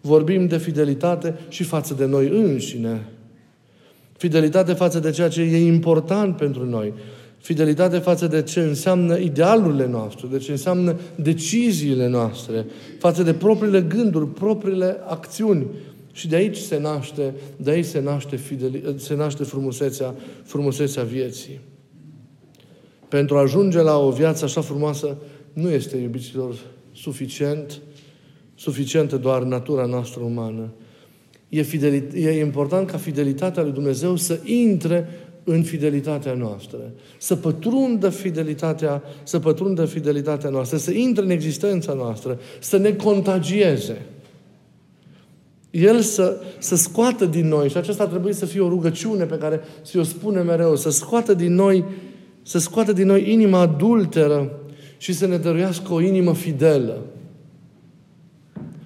Vorbim 0.00 0.46
de 0.46 0.58
fidelitate 0.58 1.38
și 1.48 1.62
față 1.62 1.94
de 1.94 2.06
noi 2.06 2.28
înșine. 2.28 3.06
Fidelitate 4.18 4.72
față 4.72 4.98
de 4.98 5.10
ceea 5.10 5.28
ce 5.28 5.40
e 5.40 5.66
important 5.66 6.36
pentru 6.36 6.64
noi. 6.64 6.92
Fidelitate 7.38 7.98
față 7.98 8.26
de 8.26 8.42
ce 8.42 8.60
înseamnă 8.60 9.18
idealurile 9.18 9.86
noastre, 9.86 10.26
de 10.30 10.38
ce 10.38 10.50
înseamnă 10.50 10.96
deciziile 11.14 12.08
noastre, 12.08 12.66
față 12.98 13.22
de 13.22 13.34
propriile 13.34 13.80
gânduri, 13.80 14.28
propriile 14.28 14.96
acțiuni. 15.06 15.66
Și 16.12 16.28
de 16.28 16.36
aici 16.36 16.56
se 16.56 16.78
naște, 16.78 17.34
de 17.56 17.70
aici 17.70 17.84
se 17.84 18.00
naște, 18.00 18.36
fideli, 18.36 18.94
se 18.96 19.14
naște 19.14 19.44
frumusețea, 19.44 20.14
frumusețea 20.42 21.02
vieții. 21.02 21.60
Pentru 23.08 23.36
a 23.36 23.40
ajunge 23.40 23.80
la 23.80 23.98
o 23.98 24.10
viață 24.10 24.44
așa 24.44 24.60
frumoasă, 24.60 25.16
nu 25.52 25.70
este, 25.70 25.96
iubiților, 25.96 26.54
suficient, 26.92 27.80
suficientă 28.54 29.16
doar 29.16 29.42
natura 29.42 29.84
noastră 29.84 30.22
umană. 30.22 30.72
E, 31.48 31.62
fidelit- 31.62 32.14
e 32.14 32.40
important 32.40 32.90
ca 32.90 32.96
fidelitatea 32.96 33.62
lui 33.62 33.72
Dumnezeu 33.72 34.16
să 34.16 34.38
intre 34.44 35.08
în 35.44 35.62
fidelitatea 35.62 36.34
noastră, 36.34 36.78
să 37.18 37.36
pătrundă 37.36 38.08
fidelitatea, 38.08 39.02
să 39.22 39.38
pătrundă 39.38 39.84
fidelitatea 39.84 40.50
noastră, 40.50 40.76
să 40.76 40.90
intre 40.90 41.24
în 41.24 41.30
existența 41.30 41.92
noastră, 41.92 42.38
să 42.58 42.76
ne 42.76 42.92
contagieze. 42.92 44.06
El 45.70 46.00
să, 46.00 46.40
să 46.58 46.76
scoată 46.76 47.24
din 47.24 47.48
noi, 47.48 47.68
și 47.68 47.76
aceasta 47.76 48.02
ar 48.02 48.08
trebui 48.08 48.32
să 48.32 48.46
fie 48.46 48.60
o 48.60 48.68
rugăciune 48.68 49.24
pe 49.24 49.36
care 49.36 49.60
să 49.82 49.98
o 49.98 50.02
spune 50.02 50.40
mereu, 50.40 50.76
să 50.76 50.90
scoată 50.90 51.34
din 51.34 51.54
noi, 51.54 51.84
să 52.42 52.58
scoată 52.58 52.92
din 52.92 53.06
noi 53.06 53.32
inima 53.32 53.58
adulteră 53.58 54.50
și 54.98 55.12
să 55.12 55.26
ne 55.26 55.36
dăruiască 55.36 55.92
o 55.92 56.00
inimă 56.00 56.34
fidelă, 56.34 57.02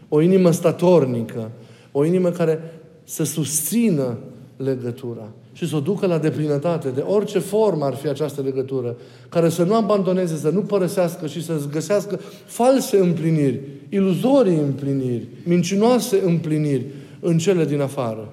o 0.09 0.21
inimă 0.21 0.51
statornică, 0.51 1.51
o 1.93 2.05
inimă 2.05 2.31
care 2.31 2.81
să 3.05 3.25
susțină 3.25 4.19
legătura 4.57 5.33
și 5.53 5.69
să 5.69 5.77
o 5.77 5.81
ducă 5.81 6.07
la 6.07 6.19
deplinătate, 6.19 6.89
de 6.89 7.01
orice 7.01 7.39
formă 7.39 7.85
ar 7.85 7.95
fi 7.95 8.09
această 8.09 8.41
legătură, 8.41 8.97
care 9.29 9.49
să 9.49 9.65
nu 9.65 9.75
abandoneze, 9.75 10.37
să 10.37 10.51
nu 10.51 10.61
părăsească 10.61 11.27
și 11.27 11.45
să 11.45 11.61
găsească 11.71 12.21
false 12.47 12.99
împliniri, 12.99 13.61
iluzorii 13.89 14.59
împliniri, 14.59 15.27
mincinoase 15.45 16.21
împliniri 16.25 16.85
în 17.21 17.39
cele 17.39 17.65
din 17.65 17.81
afară. 17.81 18.33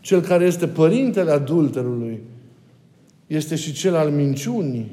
Cel 0.00 0.20
care 0.20 0.44
este 0.44 0.66
părintele 0.66 1.30
adulterului 1.30 2.20
este 3.26 3.56
și 3.56 3.72
cel 3.72 3.94
al 3.94 4.10
minciunii 4.10 4.90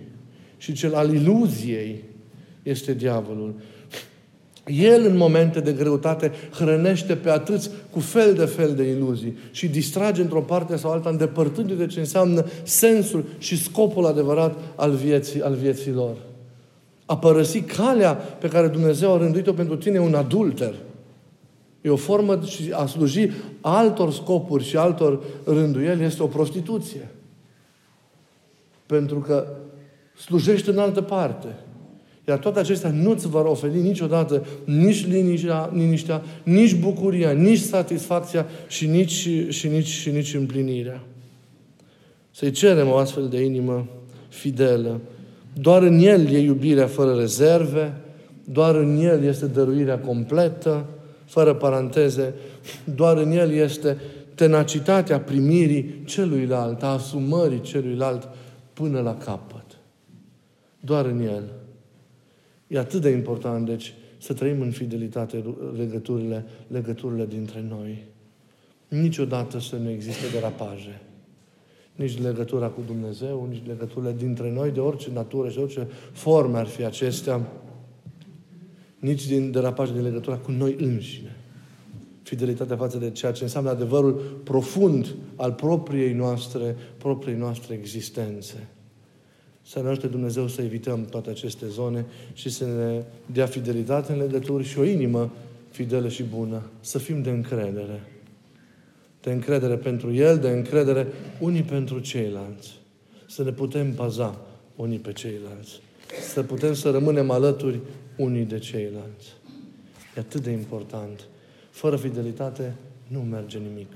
și 0.57 0.73
cel 0.73 0.95
al 0.95 1.13
iluziei 1.13 2.03
este 2.63 2.93
diavolul. 2.93 3.53
El, 4.67 5.05
în 5.05 5.17
momente 5.17 5.59
de 5.59 5.71
greutate, 5.71 6.31
hrănește 6.51 7.15
pe 7.15 7.29
atâți 7.29 7.69
cu 7.89 7.99
fel 7.99 8.33
de 8.33 8.45
fel 8.45 8.75
de 8.75 8.83
iluzii 8.83 9.37
și 9.51 9.67
distrage 9.67 10.21
într-o 10.21 10.41
parte 10.41 10.75
sau 10.75 10.91
alta, 10.91 11.09
îndepărtându 11.09 11.73
de 11.73 11.85
ce 11.85 11.99
înseamnă 11.99 12.45
sensul 12.63 13.25
și 13.37 13.63
scopul 13.63 14.05
adevărat 14.05 14.57
al 14.75 14.91
vieții, 14.91 15.41
al 15.41 15.53
vieții 15.53 15.91
lor. 15.91 16.15
A 17.05 17.17
părăsi 17.17 17.61
calea 17.61 18.13
pe 18.13 18.47
care 18.47 18.67
Dumnezeu 18.67 19.13
a 19.13 19.17
rânduit-o 19.17 19.53
pentru 19.53 19.75
tine 19.75 19.99
un 19.99 20.13
adulter. 20.13 20.75
E 21.81 21.89
o 21.89 21.95
formă 21.95 22.39
și 22.45 22.71
a 22.71 22.85
sluji 22.85 23.31
altor 23.61 24.11
scopuri 24.11 24.63
și 24.63 24.77
altor 24.77 25.23
rânduieli 25.43 26.03
este 26.03 26.23
o 26.23 26.27
prostituție. 26.27 27.09
Pentru 28.85 29.19
că 29.19 29.47
slujești 30.15 30.69
în 30.69 30.77
altă 30.77 31.01
parte. 31.01 31.47
Iar 32.27 32.37
toate 32.37 32.59
acestea 32.59 32.89
nu-ți 32.89 33.27
vor 33.27 33.45
oferi 33.45 33.81
niciodată 33.81 34.45
nici 34.63 35.07
liniștea, 35.07 35.69
liniștea, 35.73 36.23
nici 36.43 36.75
bucuria, 36.75 37.31
nici 37.31 37.59
satisfacția 37.59 38.45
și 38.67 38.87
nici, 38.87 39.29
și 39.49 39.67
nici, 39.67 39.87
și 39.87 40.09
nici 40.09 40.33
împlinirea. 40.33 41.03
Să-i 42.31 42.51
cerem 42.51 42.89
o 42.89 42.95
astfel 42.95 43.27
de 43.27 43.43
inimă 43.43 43.87
fidelă. 44.29 44.99
Doar 45.53 45.81
în 45.81 45.99
El 45.99 46.27
e 46.27 46.39
iubirea 46.39 46.87
fără 46.87 47.13
rezerve, 47.13 47.93
doar 48.43 48.75
în 48.75 48.97
El 48.97 49.23
este 49.23 49.45
dăruirea 49.45 49.99
completă, 49.99 50.85
fără 51.25 51.53
paranteze, 51.53 52.33
doar 52.95 53.17
în 53.17 53.31
El 53.31 53.51
este 53.51 53.97
tenacitatea 54.35 55.19
primirii 55.19 56.01
celuilalt, 56.05 56.83
a 56.83 56.87
asumării 56.87 57.61
celuilalt 57.61 58.29
până 58.73 58.99
la 58.99 59.15
capăt. 59.15 59.65
Doar 60.79 61.05
în 61.05 61.21
El. 61.21 61.43
E 62.67 62.77
atât 62.77 63.01
de 63.01 63.09
important, 63.09 63.65
deci, 63.65 63.93
să 64.17 64.33
trăim 64.33 64.61
în 64.61 64.71
fidelitate 64.71 65.55
legăturile, 65.77 66.45
legăturile 66.67 67.25
dintre 67.25 67.65
noi. 67.69 68.03
Niciodată 68.87 69.59
să 69.59 69.75
nu 69.75 69.89
existe 69.89 70.25
derapaje. 70.33 71.01
Nici 71.95 72.21
legătura 72.21 72.67
cu 72.67 72.81
Dumnezeu, 72.85 73.47
nici 73.49 73.65
legăturile 73.67 74.13
dintre 74.17 74.51
noi, 74.51 74.71
de 74.71 74.79
orice 74.79 75.09
natură 75.13 75.49
și 75.49 75.55
de 75.55 75.61
orice 75.61 75.87
forme 76.11 76.57
ar 76.57 76.65
fi 76.65 76.83
acestea, 76.83 77.51
nici 78.99 79.27
din 79.27 79.51
derapaje 79.51 79.93
din 79.93 80.01
legătura 80.01 80.37
cu 80.37 80.51
noi 80.51 80.75
înșine. 80.79 81.35
Fidelitatea 82.23 82.75
față 82.75 82.97
de 82.97 83.11
ceea 83.11 83.31
ce 83.31 83.43
înseamnă 83.43 83.69
adevărul 83.69 84.41
profund 84.43 85.15
al 85.35 85.53
propriei 85.53 86.13
noastre, 86.13 86.75
propriei 86.97 87.37
noastre 87.37 87.75
existențe. 87.75 88.67
Să 89.67 89.81
ne 89.81 89.87
ajute 89.87 90.07
Dumnezeu 90.07 90.47
să 90.47 90.61
evităm 90.61 91.05
toate 91.05 91.29
aceste 91.29 91.67
zone 91.67 92.05
și 92.33 92.49
să 92.49 92.65
ne 92.65 93.03
dea 93.25 93.45
fidelitate 93.45 94.11
în 94.11 94.17
legături 94.17 94.63
și 94.63 94.79
o 94.79 94.83
inimă 94.83 95.31
fidelă 95.69 96.07
și 96.07 96.23
bună. 96.23 96.61
Să 96.79 96.97
fim 96.97 97.21
de 97.21 97.29
încredere. 97.29 98.03
De 99.21 99.31
încredere 99.31 99.75
pentru 99.75 100.13
El, 100.13 100.37
de 100.37 100.49
încredere 100.49 101.07
unii 101.39 101.63
pentru 101.63 101.99
ceilalți. 101.99 102.79
Să 103.27 103.43
ne 103.43 103.51
putem 103.51 103.95
baza 103.95 104.39
unii 104.75 104.99
pe 104.99 105.13
ceilalți. 105.13 105.79
Să 106.21 106.43
putem 106.43 106.73
să 106.73 106.89
rămânem 106.89 107.29
alături 107.29 107.79
unii 108.17 108.45
de 108.45 108.59
ceilalți. 108.59 109.27
E 110.15 110.19
atât 110.19 110.43
de 110.43 110.51
important. 110.51 111.27
Fără 111.69 111.95
fidelitate 111.95 112.75
nu 113.07 113.19
merge 113.19 113.57
nimic. 113.57 113.91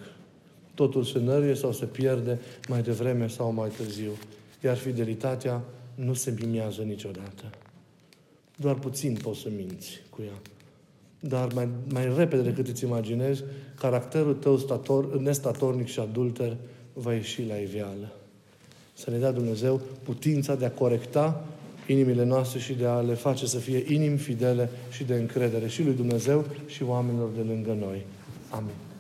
Totul 0.74 1.04
se 1.04 1.20
năruie 1.20 1.56
sau 1.56 1.72
se 1.74 1.86
pierde 1.86 2.40
mai 2.68 2.82
devreme 2.82 3.28
sau 3.28 3.54
mai 3.54 3.70
târziu. 3.70 4.12
Iar 4.64 4.78
fidelitatea 4.78 5.62
nu 5.96 6.14
se 6.14 6.34
mimează 6.40 6.82
niciodată. 6.82 7.50
Doar 8.56 8.76
puțin 8.76 9.18
poți 9.22 9.40
să 9.40 9.50
minți 9.56 10.02
cu 10.10 10.22
ea. 10.22 10.42
Dar 11.20 11.54
mai, 11.54 11.68
mai 11.94 12.14
repede 12.16 12.42
decât 12.42 12.68
îți 12.68 12.84
imaginezi, 12.84 13.44
caracterul 13.76 14.34
tău 14.34 14.58
stator, 14.58 15.20
nestatornic 15.20 15.88
și 15.88 16.00
adulter 16.00 16.58
va 16.94 17.14
ieși 17.14 17.46
la 17.46 17.56
iveală. 17.56 18.14
Să 18.94 19.10
ne 19.10 19.18
dea 19.18 19.32
Dumnezeu 19.32 19.82
putința 20.04 20.56
de 20.56 20.66
a 20.66 20.72
corecta 20.72 21.46
inimile 21.88 22.24
noastre 22.24 22.60
și 22.60 22.74
de 22.74 22.86
a 22.86 23.00
le 23.00 23.14
face 23.14 23.46
să 23.46 23.58
fie 23.58 23.94
inimi 23.94 24.18
fidele 24.18 24.70
și 24.92 25.04
de 25.04 25.14
încredere 25.14 25.68
și 25.68 25.84
lui 25.84 25.94
Dumnezeu 25.94 26.46
și 26.66 26.84
oamenilor 26.84 27.30
de 27.36 27.42
lângă 27.42 27.74
noi. 27.74 28.06
Amin. 28.50 28.91